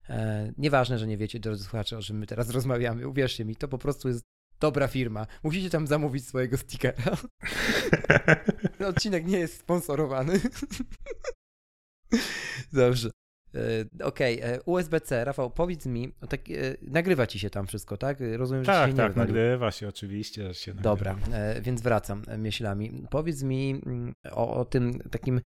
[0.09, 3.09] E, nieważne, że nie wiecie, drodzy słuchacze, o czym my teraz rozmawiamy.
[3.09, 4.23] Uwierzcie mi, to po prostu jest
[4.63, 5.27] dobra firma.
[5.43, 7.17] Musicie tam zamówić swojego stickera.
[8.91, 10.41] Odcinek nie jest sponsorowany.
[12.73, 13.11] Dobrze.
[13.55, 14.55] E, okej, okay.
[14.55, 15.25] E, USB-C.
[15.25, 18.19] Rafał, powiedz mi, tak, e, nagrywa ci się tam wszystko, tak?
[18.37, 20.91] Rozumiem, tak, że się tak, nie Tak, nagrywa się oczywiście, że się nagrywa.
[20.91, 21.17] Dobra,
[21.63, 23.07] więc wracam myślami.
[23.11, 25.41] Powiedz mi mm, o, o tym takim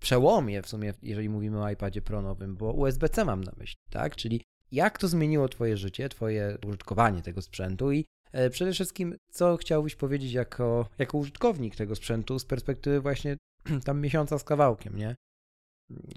[0.00, 4.16] przełomie w sumie, jeżeli mówimy o iPadzie Pro nowym, bo USB-C mam na myśli, tak?
[4.16, 4.42] Czyli
[4.72, 8.04] jak to zmieniło twoje życie, twoje użytkowanie tego sprzętu i
[8.50, 13.36] przede wszystkim, co chciałbyś powiedzieć jako, jako użytkownik tego sprzętu z perspektywy właśnie
[13.84, 15.16] tam miesiąca z kawałkiem, nie?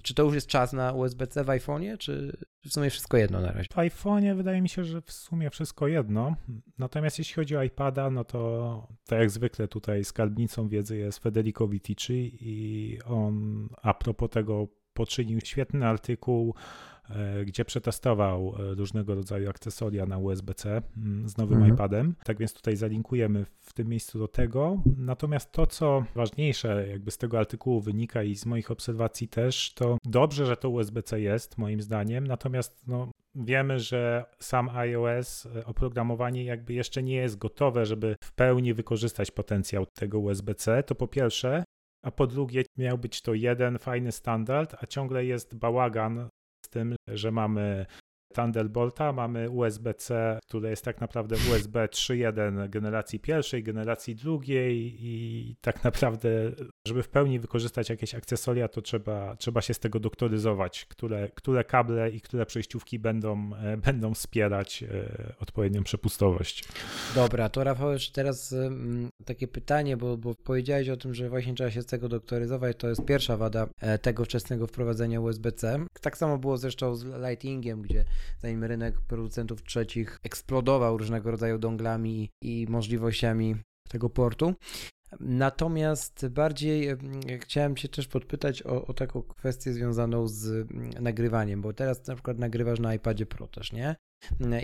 [0.02, 3.52] Czy to już jest czas na USB-C w iPhone'ie, czy w sumie wszystko jedno na
[3.52, 3.68] razie?
[3.72, 6.36] W iPhone'ie wydaje mi się, że w sumie wszystko jedno.
[6.78, 11.68] Natomiast jeśli chodzi o iPada, no to tak jak zwykle tutaj skarbnicą wiedzy jest Federico
[11.68, 16.97] Vitici i on a propos tego poczynił świetny artykuł E,
[17.46, 21.74] gdzie przetestował e, różnego rodzaju akcesoria na USB-C mm, z nowym mhm.
[21.74, 22.14] iPadem.
[22.24, 24.82] Tak więc tutaj zalinkujemy w tym miejscu do tego.
[24.96, 29.98] Natomiast to, co ważniejsze jakby z tego artykułu wynika i z moich obserwacji też, to
[30.04, 36.44] dobrze, że to USB-C jest, moim zdaniem, natomiast no, wiemy, że sam iOS, e, oprogramowanie
[36.44, 40.82] jakby jeszcze nie jest gotowe, żeby w pełni wykorzystać potencjał tego USB-C.
[40.82, 41.64] To po pierwsze,
[42.02, 46.28] a po drugie miał być to jeden fajny standard, a ciągle jest bałagan
[46.66, 47.86] z tym, że mamy
[48.34, 55.84] Thunderbolta, mamy USB-C, które jest tak naprawdę USB 3.1 generacji pierwszej, generacji drugiej i tak
[55.84, 56.28] naprawdę,
[56.86, 61.64] żeby w pełni wykorzystać jakieś akcesoria, to trzeba, trzeba się z tego doktoryzować, które, które
[61.64, 66.64] kable i które przejściówki będą, e, będą wspierać e, odpowiednią przepustowość.
[67.14, 68.54] Dobra, to Rafał, już teraz
[69.28, 72.88] takie pytanie, bo, bo powiedziałeś o tym, że właśnie trzeba się z tego doktoryzować, to
[72.88, 75.86] jest pierwsza wada e, tego wczesnego wprowadzenia USB-C.
[76.00, 78.04] Tak samo było zresztą z Lightingiem, gdzie
[78.42, 83.56] zanim rynek producentów trzecich eksplodował różnego rodzaju donglami i możliwościami
[83.88, 84.54] tego portu.
[85.20, 86.88] Natomiast bardziej
[87.40, 90.68] chciałem Cię też podpytać o, o, taką kwestię związaną z
[91.00, 93.96] nagrywaniem, bo teraz na przykład nagrywasz na iPadzie Pro też, nie?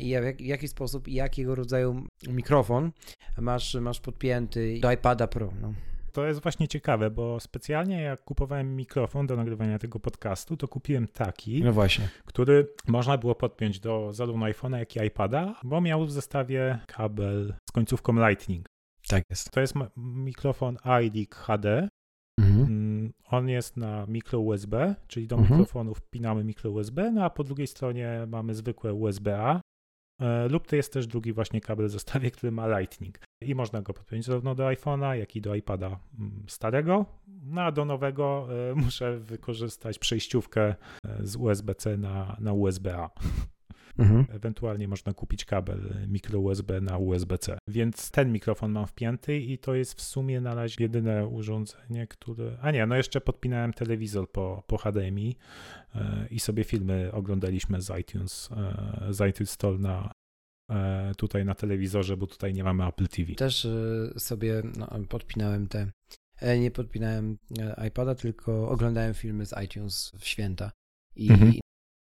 [0.00, 2.92] I w jaki sposób i jakiego rodzaju mikrofon
[3.38, 5.52] masz, masz podpięty do iPada Pro?
[5.60, 5.74] No
[6.14, 11.08] to jest właśnie ciekawe, bo specjalnie jak kupowałem mikrofon do nagrywania tego podcastu, to kupiłem
[11.08, 12.08] taki, no właśnie.
[12.24, 17.54] który można było podpiąć do zarówno iPhone'a, jak i iPada, bo miał w zestawie kabel
[17.68, 18.66] z końcówką Lightning.
[19.08, 19.50] Tak jest.
[19.50, 21.88] To jest mikrofon iLeak HD.
[22.40, 22.73] Mhm.
[23.36, 25.52] On jest na mikro USB, czyli do mhm.
[25.52, 29.60] mikrofonu wpinamy mikro USB, no a po drugiej stronie mamy zwykłe USB-A,
[30.20, 33.82] E, lub to jest też drugi właśnie kabel w zestawie, który ma Lightning i można
[33.82, 37.06] go podpiąć zarówno do iPhone'a, jak i do iPada mm, starego,
[37.42, 40.74] no a do nowego e, muszę wykorzystać przejściówkę
[41.06, 43.10] e, z USB-C na, na USB-A.
[43.98, 44.26] Mhm.
[44.28, 47.58] Ewentualnie można kupić kabel mikro USB na USB-C.
[47.68, 52.58] Więc ten mikrofon mam wpięty i to jest w sumie na razie jedyne urządzenie, które.
[52.60, 55.36] A nie, no jeszcze podpinałem telewizor po, po HDMI
[55.94, 60.12] e, i sobie filmy oglądaliśmy z iTunes, e, z iTunes Store na,
[60.70, 63.34] e, tutaj na telewizorze, bo tutaj nie mamy Apple TV.
[63.34, 63.66] Też
[64.18, 65.90] sobie no, podpinałem te.
[66.58, 67.38] Nie podpinałem
[67.88, 70.70] iPada, tylko oglądałem filmy z iTunes w święta.
[71.16, 71.52] I, mhm.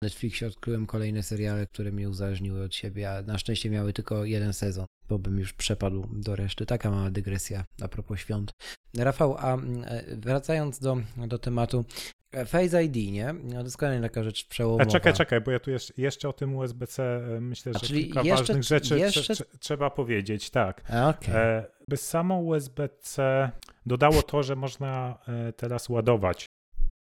[0.01, 4.53] Netflixie odkryłem kolejne seriale, które mnie uzależniły od siebie, a na szczęście miały tylko jeden
[4.53, 6.65] sezon, bo bym już przepadł do reszty.
[6.65, 8.51] Taka mała dygresja a propos świąt.
[8.97, 11.85] Rafał, a e, wracając do, do tematu,
[12.31, 13.33] e, Face ID, nie?
[13.43, 14.83] No, jest kolejna taka rzecz przełomowa.
[14.83, 17.03] A czekaj, czekaj, bo ja tu jeszcze, o tym USB-C
[17.37, 20.81] e, myślę, że czyli kilka jeszcze- ważnych rzeczy jeszcze- trze- trze- trzeba powiedzieć, tak.
[21.09, 21.35] Okej.
[21.35, 23.49] E, By samo USB-C
[23.85, 26.45] dodało to, że można e, teraz ładować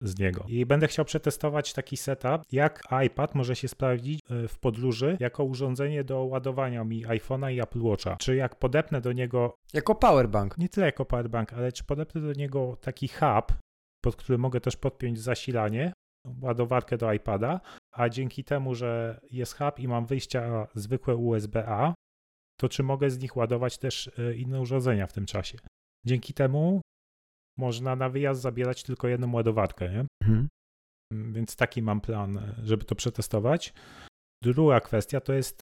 [0.02, 0.46] z niego.
[0.48, 5.44] I będę chciał przetestować taki setup, jak iPad może się sprawdzić e, w podróży jako
[5.44, 8.16] urządzenie do ładowania mi iPhone'a i Apple Watcha.
[8.16, 10.58] Czy jak podepnę do niego, Jako powerbank.
[10.58, 13.54] nie tyle jako powerbank, ale czy podepnę do niego taki hub,
[14.04, 15.94] pod który mogę też podpiąć zasilanie,
[16.42, 21.94] ładowarkę do iPada, a dzięki temu, że jest hub i mam wyjścia zwykłe USB-A,
[22.60, 25.58] to czy mogę z nich ładować też e, inne urządzenia w tym czasie.
[26.06, 26.82] Dzięki temu
[27.58, 30.06] można na wyjazd zabierać tylko jedną ładowarkę, nie?
[30.24, 30.48] Mhm.
[31.14, 33.74] Mm, Więc taki mam plan, e, żeby to przetestować.
[34.44, 35.62] Druga kwestia to jest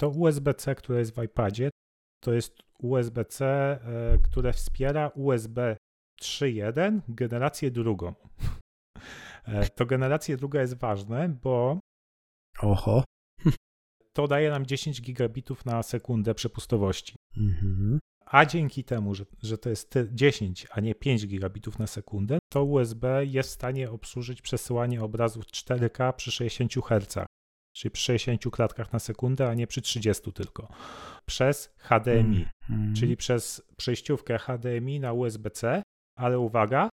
[0.00, 1.70] to USB-C, które jest w iPadzie.
[2.24, 5.76] To jest USB-C, e, które wspiera USB
[6.22, 8.14] 3.1 generację drugą.
[9.44, 11.80] E, To generację druga jest ważne, bo
[12.62, 13.04] Oho.
[14.16, 17.14] to daje nam 10 gigabitów na sekundę przepustowości.
[17.36, 17.98] Mhm.
[18.32, 22.38] A dzięki temu, że, że to jest ty- 10, a nie 5 gigabitów na sekundę,
[22.52, 27.26] to USB jest w stanie obsłużyć przesyłanie obrazów 4K przy 60 Hz,
[27.76, 30.68] czyli przy 60 klatkach na sekundę, a nie przy 30 tylko.
[31.26, 32.94] Przez HDMI, Mhm.
[32.94, 35.82] czyli przez przejściówkę HDMI na USB-C,
[36.18, 36.88] ale uwaga,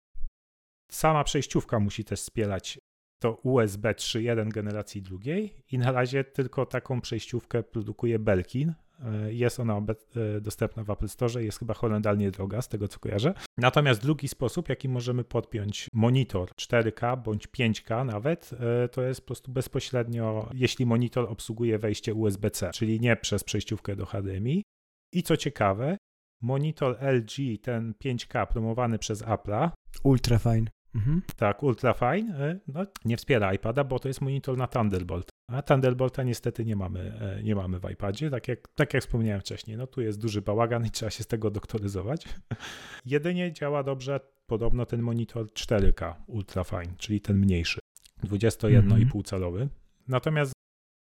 [0.92, 2.78] sama przejściówka musi też wspierać
[3.22, 8.74] to USB 3.1 generacji drugiej i na razie tylko taką przejściówkę produkuje Belkin.
[9.04, 12.98] E, Jest ona e, dostępna w Apple Store, jest chyba horrendalnie droga, z tego co
[12.98, 13.34] kojarzę.
[13.58, 18.50] Natomiast drugi sposób, jaki możemy podpiąć monitor 4K bądź 5K nawet,
[18.84, 23.96] e, to jest po prostu bezpośrednio, jeśli monitor obsługuje wejście USB-C, czyli nie przez przejściówkę
[23.96, 24.62] do HDMI.
[25.12, 25.96] I co ciekawe,
[26.42, 29.70] monitor LG, ten 5K promowany przez Apple'a,
[30.02, 30.66] Ultra fine.
[30.94, 31.22] Mhm.
[31.36, 35.28] tak, ultra fine, no, nie wspiera iPada, bo to jest monitor na Thunderbolt.
[35.48, 39.40] A Thunderbolta niestety nie mamy, e, nie mamy w iPadzie, tak jak, tak jak wspomniałem
[39.40, 39.76] wcześniej.
[39.76, 42.28] No tu jest duży bałagan i trzeba się z tego doktoryzować.
[43.06, 47.80] Jedynie działa dobrze podobno ten monitor 4K ultra fine, czyli ten mniejszy,
[48.24, 49.68] 21,5 calowy.
[50.08, 50.55] Natomiast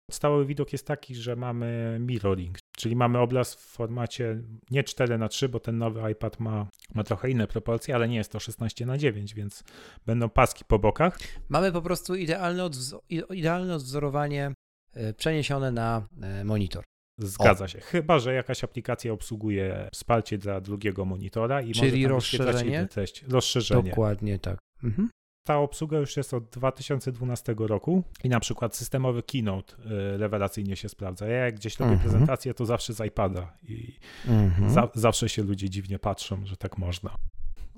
[0.09, 5.28] podstawowy widok jest taki, że mamy mirroring, czyli mamy obraz w formacie nie 4 na
[5.28, 8.86] 3 bo ten nowy iPad ma, ma trochę inne proporcje, ale nie jest to 16
[8.86, 9.64] na 9 więc
[10.06, 11.18] będą paski po bokach.
[11.48, 13.00] Mamy po prostu idealne, odwzo-
[13.34, 14.52] idealne odwzorowanie
[14.94, 16.84] e, przeniesione na e, monitor.
[17.18, 17.80] Zgadza się.
[17.80, 22.86] Chyba, że jakaś aplikacja obsługuje wsparcie dla drugiego monitora i Czyli może tam rozszerzenie?
[22.86, 23.22] treść.
[23.28, 23.90] Rozszerzenie.
[23.90, 24.59] Dokładnie tak.
[24.84, 25.09] Mhm.
[25.49, 30.88] Ta obsługa już jest od 2012 roku i na przykład systemowy Keynote y, rewelacyjnie się
[30.88, 31.26] sprawdza.
[31.26, 32.11] Ja jak gdzieś robię Mhm.
[32.11, 33.96] prezentację, to zawsze z iPada i
[34.26, 34.70] Mhm.
[34.70, 37.14] za, zawsze się ludzie dziwnie patrzą, że tak można.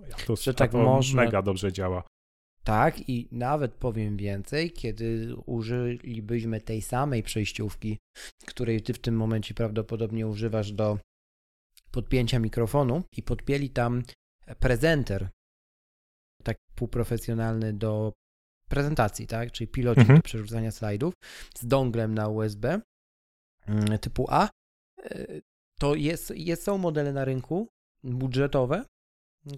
[0.09, 1.23] Ja to, Że tak to można.
[1.25, 2.03] mega dobrze działa.
[2.65, 7.99] Tak, i nawet powiem więcej, kiedy użylibyśmy tej samej przejściówki,
[8.47, 10.99] której ty w tym momencie prawdopodobnie używasz do
[11.91, 14.03] podpięcia mikrofonu i podpięli tam
[14.61, 15.29] prezenter,
[16.43, 18.13] tak półprofesjonalny do
[18.69, 20.19] prezentacji, tak, czyli pilocik Mhm.
[20.19, 21.15] do przerzucania slajdów
[21.55, 22.81] z donglem na USB
[23.67, 24.49] mm, typu A,
[25.03, 25.27] e,
[25.79, 27.69] to jest, jest, są modele na rynku
[28.05, 28.85] budżetowe,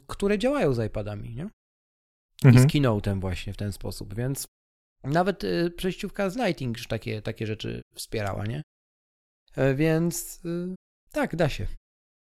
[0.06, 1.48] które działają z iPadami, nie?
[2.44, 2.68] i Mhm.
[2.68, 4.46] z Keynote'em właśnie w ten sposób, więc
[5.04, 8.62] nawet y, przejściówka z Lighting już takie, takie rzeczy wspierała, nie?
[9.56, 10.42] E, Więc
[11.12, 11.66] tak, da się.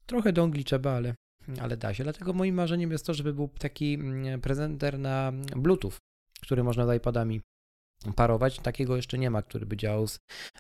[0.06, 1.16] Trochę dongli trzeba, ale,
[1.62, 2.04] ale da się.
[2.04, 5.92] Dlatego moim marzeniem jest to, żeby był taki mm, prezenter na Bluetooth,
[6.42, 7.42] który można z iPadami
[8.16, 8.60] parować.
[8.60, 10.20] Takiego jeszcze nie ma, który by działał z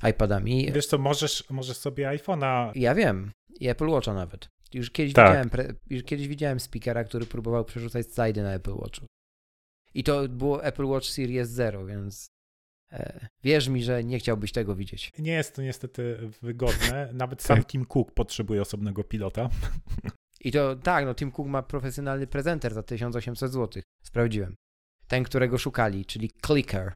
[0.09, 0.71] iPadami.
[0.71, 4.47] Wiesz co, możesz, możesz sobie iPhone'a Ja wiem, i Apple Watcha nawet.
[4.73, 5.47] Już kiedyś, Tak.
[5.47, 9.05] widziałem, już kiedyś widziałem speakera, który próbował przerzucać slajdy na Apple Watchu.
[9.93, 12.29] I to było Apple Watch Series 0, więc
[12.91, 15.11] e, wierz mi, że nie chciałbyś tego widzieć.
[15.19, 17.09] nie jest to niestety wygodne.
[17.13, 19.49] Nawet sam Tim Cook potrzebuje osobnego pilota.
[20.39, 23.83] I to tak, no Tim Cook ma profesjonalny prezenter za 1800 zł.
[24.03, 24.55] Sprawdziłem.
[25.07, 26.93] Ten, którego szukali, czyli Clicker.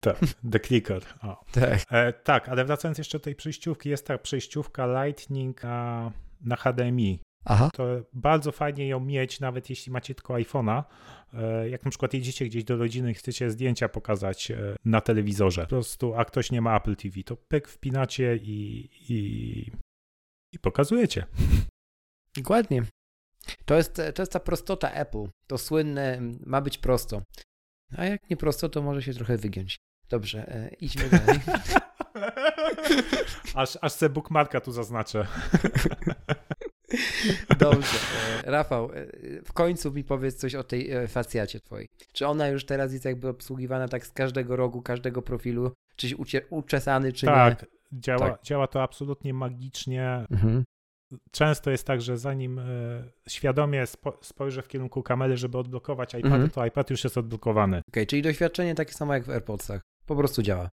[0.00, 0.18] Tak,
[0.52, 1.02] The Clicker.
[1.22, 1.44] O.
[1.52, 1.80] Tak.
[1.90, 7.20] E, tak, ale wracając jeszcze do tej przejściówki, jest ta przejściówka Lightning na, na HDMI.
[7.44, 7.70] Aha.
[7.74, 10.84] To bardzo fajnie ją mieć, nawet jeśli macie tylko iPhone'a.
[11.34, 15.62] E, jak na przykład jedziecie gdzieś do rodziny i chcecie zdjęcia pokazać e, na telewizorze,
[15.62, 19.72] po prostu, a ktoś nie ma Apple TV, to pyk wpinacie i, i,
[20.52, 21.26] i pokazujecie.
[22.36, 22.82] Dokładnie.
[23.64, 25.24] To jest, to jest ta prostota Apple.
[25.46, 27.22] To słynne, ma być prosto.
[27.96, 29.76] A jak nie prosto, to może się trochę wygiąć.
[30.08, 31.40] Dobrze, e, idźmy dalej.
[33.54, 35.26] aż, aż se bookmarka tu zaznaczę.
[37.58, 37.98] Dobrze.
[38.44, 39.06] E, Rafał, e,
[39.44, 41.88] w końcu mi powiedz coś o tej e, facjacie twojej.
[42.12, 45.72] Czy ona już teraz jest jakby obsługiwana tak z każdego rogu, każdego profilu?
[45.96, 47.62] Czyś ucie- uczesany, czy tak,
[47.92, 48.00] nie?
[48.00, 48.42] działa, Tak.
[48.42, 50.26] działa to absolutnie magicznie.
[50.30, 50.64] Mhm.
[51.30, 52.62] Często jest tak, że zanim e,
[53.28, 56.50] świadomie spo, spojrzę w kierunku kamery, żeby odblokować iPad, Mhm.
[56.50, 57.82] to iPad już jest odblokowany.
[57.88, 59.80] Okej, czyli doświadczenie takie samo jak w AirPodsach.
[60.06, 60.68] Po prostu działa.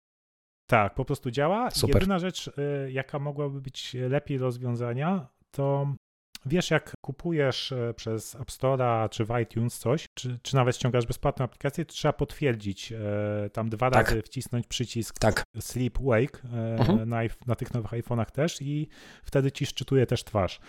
[0.70, 1.72] Tak, po prostu działa.
[1.72, 1.96] Super.
[1.96, 5.96] Jedyna rzecz, y, jaka mogłaby być lepiej rozwiązania, to
[6.46, 11.06] wiesz, jak kupujesz y, przez App Store'a czy w iTunes coś, czy, czy nawet ściągasz
[11.06, 14.08] bezpłatną aplikację, to trzeba potwierdzić, y, tam dwa Tak.
[14.10, 15.44] razy wcisnąć przycisk Tak.
[15.60, 16.48] Sleep Wake y,
[16.80, 17.10] Mhm.
[17.10, 18.88] na, na tych nowych iPhone'ach też i
[19.24, 20.60] wtedy ci szczytuje też twarz.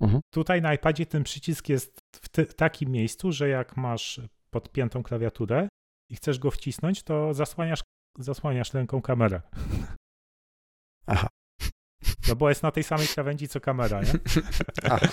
[0.00, 0.20] Mhm.
[0.34, 4.20] Tutaj na iPadzie ten przycisk jest w ty- takim miejscu, że jak masz
[4.50, 5.68] podpiętą klawiaturę
[6.10, 7.80] i chcesz go wcisnąć, to zasłaniasz,
[8.18, 9.42] zasłaniasz ręką kamerę.
[11.06, 11.28] Aha.
[12.28, 14.12] No bo jest na tej samej krawędzi co kamera, nie?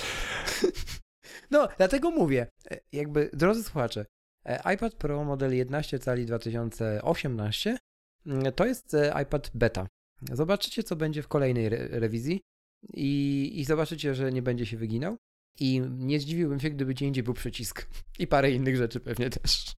[1.51, 4.05] No, dlatego mówię, e, jakby, drodzy słuchacze,
[4.45, 7.77] e, iPad Pro model 11 cali 2018
[8.25, 9.87] mm, to jest e, iPad beta.
[10.31, 12.41] Zobaczycie, co będzie w kolejnej re- rewizji
[12.93, 15.17] i, i zobaczycie, że nie będzie się wyginał.
[15.59, 17.87] I nie zdziwiłbym się, gdyby gdzie indziej był przycisk.
[18.19, 19.73] I parę innych rzeczy pewnie też.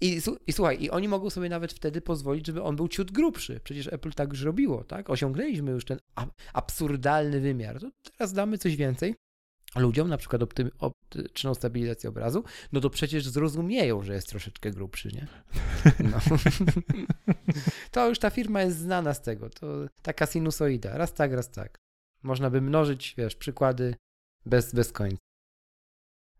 [0.00, 3.60] I, I słuchaj, i oni mogą sobie nawet wtedy pozwolić, żeby on był ciut grubszy.
[3.64, 5.10] Przecież Apple tak już robiło, tak?
[5.10, 5.98] Osiągnęliśmy już ten
[6.52, 7.80] absurdalny wymiar.
[7.80, 9.14] To teraz damy coś więcej
[9.76, 10.42] ludziom, na przykład
[10.78, 15.26] optyczną stabilizację obrazu, no to przecież zrozumieją, że jest troszeczkę grubszy, nie?
[16.10, 16.18] No.
[17.92, 19.50] to już ta firma jest znana z tego.
[19.50, 19.66] To
[20.02, 20.98] taka sinusoida.
[20.98, 21.78] Raz tak, raz tak.
[22.22, 23.94] Można by mnożyć, wiesz, przykłady
[24.46, 25.22] bez, bez końca.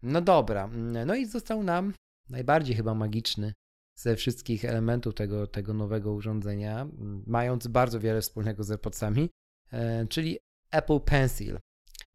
[0.03, 0.69] No dobra.
[1.07, 1.93] No i został nam
[2.29, 3.53] najbardziej chyba magiczny
[3.99, 6.87] ze wszystkich elementów tego, tego nowego urządzenia,
[7.27, 9.31] mając bardzo wiele wspólnego z AirPodsami,
[9.73, 10.39] e, czyli
[10.71, 11.59] Apple Pencil.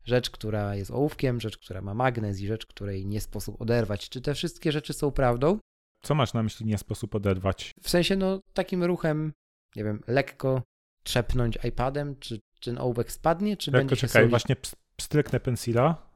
[0.05, 4.09] Rzecz, która jest ołówkiem, rzecz, która ma magnes i rzecz, której nie sposób oderwać.
[4.09, 5.59] Czy te wszystkie rzeczy są prawdą?
[6.03, 7.72] Co masz na myśli nie sposób oderwać?
[7.84, 9.34] W sensie, no, takim ruchem,
[9.76, 10.64] nie wiem, lekko
[11.03, 14.30] trzepnąć iPadem, czy, ten ołówek spadnie, czy Lekko będzie się czekaj, solić?
[14.30, 16.11] właśnie ps- pstryknę pensila.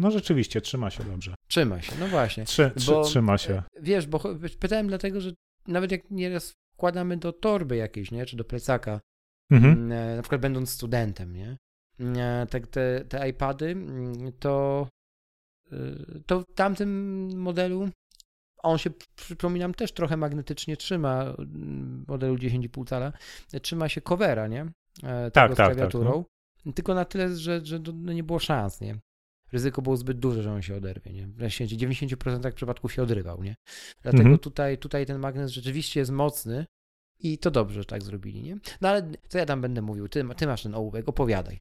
[0.00, 1.34] No, no, no rzeczywiście, trzyma się dobrze.
[1.48, 2.44] Trzyma się, no właśnie.
[2.44, 3.62] Trzy, trzy, Bo- trzyma się.
[3.80, 4.20] Wiesz, bo
[4.60, 5.30] pytałem dlatego, że
[5.66, 9.00] nawet jak nieraz wkładamy do torby jakiejś, nie, czy do plecaka,
[9.50, 9.72] Mhm.
[9.72, 11.56] mm, e, na przykład będąc studentem, nie,
[12.22, 14.86] e, te, te, iPady, mm, to,
[16.26, 17.88] to w tamtym modelu
[18.62, 21.34] on się, przypominam, też trochę magnetycznie trzyma,
[22.08, 23.12] modelu 10,5 cala,
[23.62, 24.66] trzyma się covera, nie,
[25.02, 26.24] E, Tak, tego z tak, tak, klawiaturą,
[26.74, 28.98] tylko na tyle, że, że no nie było szans, nie.
[29.52, 31.26] Ryzyko było zbyt duże, że on się oderwie, nie?
[31.26, 33.54] W 90% przypadków się odrywał, nie?
[34.02, 34.38] Dlatego Mhm.
[34.38, 36.64] tutaj, tutaj ten magnes rzeczywiście jest mocny
[37.20, 38.56] i to dobrze, że tak zrobili, nie?
[38.80, 40.08] No ale co ja tam będę mówił?
[40.08, 41.58] Ty, ty masz ten ołówek, opowiadaj.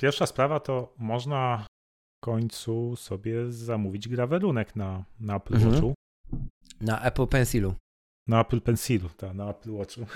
[0.00, 1.66] Pierwsza sprawa to można
[2.22, 5.72] w końcu sobie zamówić grawerunek na, na Apple Mhm.
[5.72, 5.94] Watchu.
[6.80, 7.74] Na Apple Pencilu.
[8.28, 10.00] Na Apple Pencilu, tak, na Apple Watchu.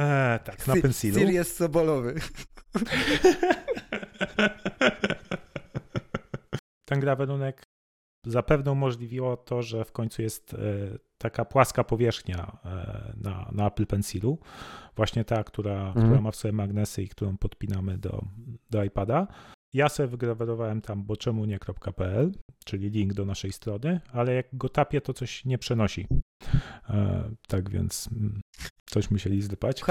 [0.00, 1.20] e, tak, na Pencilu.
[1.30, 2.14] jest sobolowy.
[6.88, 7.62] Ten grawerunek
[8.26, 10.58] zapewne umożliwiło to, że w końcu jest e,
[11.18, 14.38] taka płaska powierzchnia e, na, na Apple Pencilu,
[14.96, 16.06] właśnie ta, która, Mhm.
[16.06, 18.24] która ma w sobie magnesy i którą podpinamy do,
[18.70, 19.26] do iPada.
[19.74, 22.32] Ja sobie wygrawerowałem tam bo czemu nie.pl,
[22.64, 26.06] czyli link do naszej strony, ale jak go tapię, to coś nie przenosi.
[26.90, 28.40] E, tak więc mm,
[28.86, 29.82] coś musieli zdypać.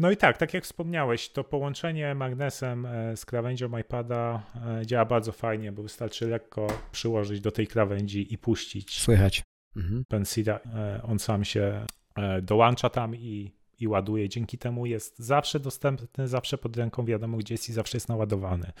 [0.00, 4.42] No i tak, tak jak wspomniałeś, to połączenie magnesem e, z krawędzią iPada
[4.80, 9.42] e, działa bardzo fajnie, bo wystarczy lekko przyłożyć do tej krawędzi i puścić Słychać.
[9.76, 10.04] Mhm.
[10.04, 10.60] pensila.
[10.74, 11.86] E, On sam się
[12.42, 14.28] dołącza tam i, i ładuje.
[14.28, 18.72] Dzięki temu jest zawsze dostępny, zawsze pod ręką, wiadomo gdzie jest i zawsze jest naładowany.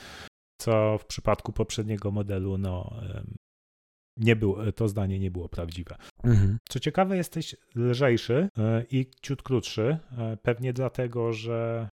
[0.58, 2.94] Co w przypadku poprzedniego modelu, no
[4.16, 5.96] nie było, to zdanie nie było prawdziwe.
[6.24, 6.58] Mhm.
[6.68, 11.88] Co ciekawe, jesteś lżejszy e, i ciut krótszy, e, pewnie dlatego, że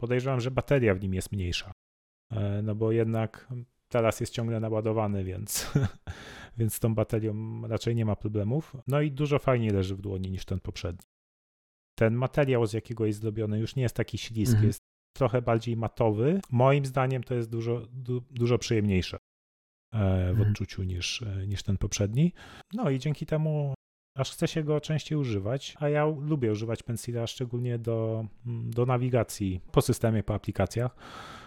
[0.00, 1.72] podejrzewam, że bateria w nim jest mniejsza.
[2.32, 3.48] E, No bo jednak
[3.88, 5.72] teraz jest ciągle naładowany, więc,
[6.58, 8.76] więc z tą baterią raczej nie ma problemów.
[8.86, 11.02] No i dużo fajniej leży w dłoni niż ten poprzedni.
[11.98, 14.66] Ten materiał, z jakiego jest zrobiony, już nie jest taki śliski, Mhm.
[14.66, 14.80] jest
[15.16, 16.40] trochę bardziej matowy.
[16.50, 19.20] Moim zdaniem to jest dużo, du, dużo przyjemniejsze e,
[19.92, 20.48] w Mhm.
[20.50, 22.32] odczuciu niż, e, niż ten poprzedni.
[22.72, 23.74] No i dzięki temu
[24.18, 29.60] aż chce się go częściej używać, a ja lubię używać Pencila szczególnie do, do nawigacji
[29.72, 30.96] po systemie, po aplikacjach,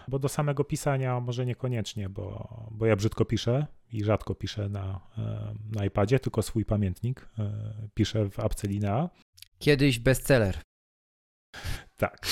[0.07, 4.99] bo do samego pisania może niekoniecznie, bo, bo ja brzydko piszę i rzadko piszę na,
[5.75, 7.29] na iPadzie, tylko swój pamiętnik
[7.93, 9.09] piszę w apce Linea.
[9.59, 10.57] Kiedyś bestseller.
[11.97, 12.27] Tak.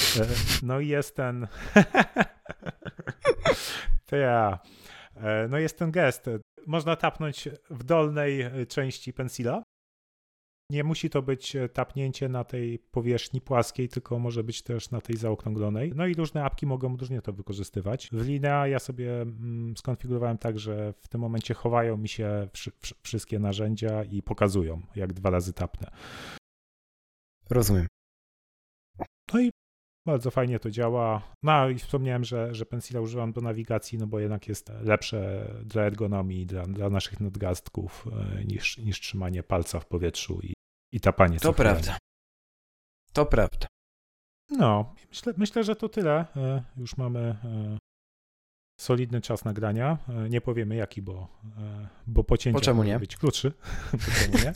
[0.64, 1.48] No i jest ten.
[4.10, 4.60] to ja.
[5.50, 6.30] No jest ten gest.
[6.68, 9.64] Można tapnąć w dolnej części pensila.
[10.70, 15.18] Nie musi to być tapnięcie na tej powierzchni płaskiej, tylko może być też na tej
[15.18, 15.92] zaokrąglonej.
[15.96, 18.10] No i różne apki mogą różnie to wykorzystywać.
[18.12, 22.48] W Linea ja sobie mm, skonfigurowałem tak, że w tym momencie chowają mi się
[23.04, 25.92] wszystkie narzędzia i pokazują, jak dwa razy tapnę.
[27.50, 27.88] Rozumiem.
[29.34, 29.52] No i
[30.06, 31.22] bardzo fajnie to działa.
[31.44, 35.84] No i wspomniałem, że, że Pensila używam do nawigacji, no bo jednak jest lepsze dla
[35.84, 40.54] ergonomii, dla, dla naszych nadgarstków e, niż, niż trzymanie palca w powietrzu i,
[40.92, 41.40] i tapanie.
[41.40, 41.98] To prawda.
[43.14, 43.68] To prawda.
[44.50, 46.26] No, myślę, myślę, że to tyle.
[46.36, 47.78] E, już mamy e,
[48.80, 49.98] solidny czas nagrania.
[50.30, 51.28] Nie powiemy jaki, bo,
[52.08, 53.00] bo pocięcie po czemu może nie?
[53.00, 53.18] być
[54.44, 54.54] nie?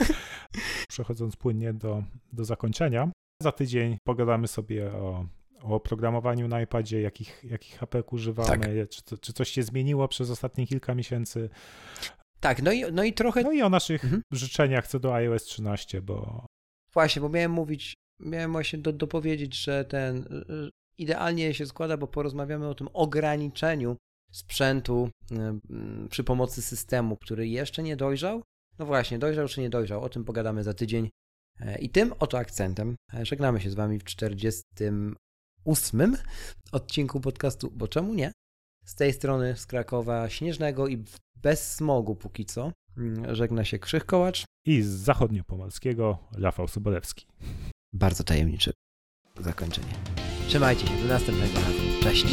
[0.88, 3.10] Przechodząc płynnie do, do zakończenia.
[3.42, 5.26] Za tydzień pogadamy sobie o,
[5.62, 8.88] o oprogramowaniu na iPadzie, jakich, jakich hapek używamy, tak.
[8.88, 11.50] czy, czy coś się zmieniło przez ostatnie kilka miesięcy.
[12.40, 13.42] Tak, no i, no i trochę.
[13.42, 14.22] No i o naszych mhm.
[14.32, 16.46] życzeniach co do iOS 13, bo.
[16.92, 20.24] Właśnie, bo miałem mówić, miałem właśnie do, dopowiedzieć, że ten
[20.98, 23.96] idealnie się składa, bo porozmawiamy o tym ograniczeniu
[24.32, 25.10] sprzętu
[26.10, 28.42] przy pomocy systemu, który jeszcze nie dojrzał.
[28.78, 31.10] No właśnie, dojrzał czy nie dojrzał, o tym pogadamy za tydzień.
[31.60, 34.04] E, I tym oto akcentem e, żegnamy się z Wami w
[35.76, 36.16] 48
[36.72, 38.32] odcinku podcastu, bo czemu nie?
[38.84, 41.04] Z tej strony z Krakowa Śnieżnego i
[41.36, 44.44] bez smogu póki co mm, żegna się Krzych Kołacz.
[44.66, 47.26] I z zachodniopomalskiego Rafał Sobolewski.
[47.92, 48.72] Bardzo tajemnicze
[49.40, 49.94] zakończenie.
[50.48, 52.02] Trzymajcie się, do następnego razu.
[52.02, 52.26] Cześć.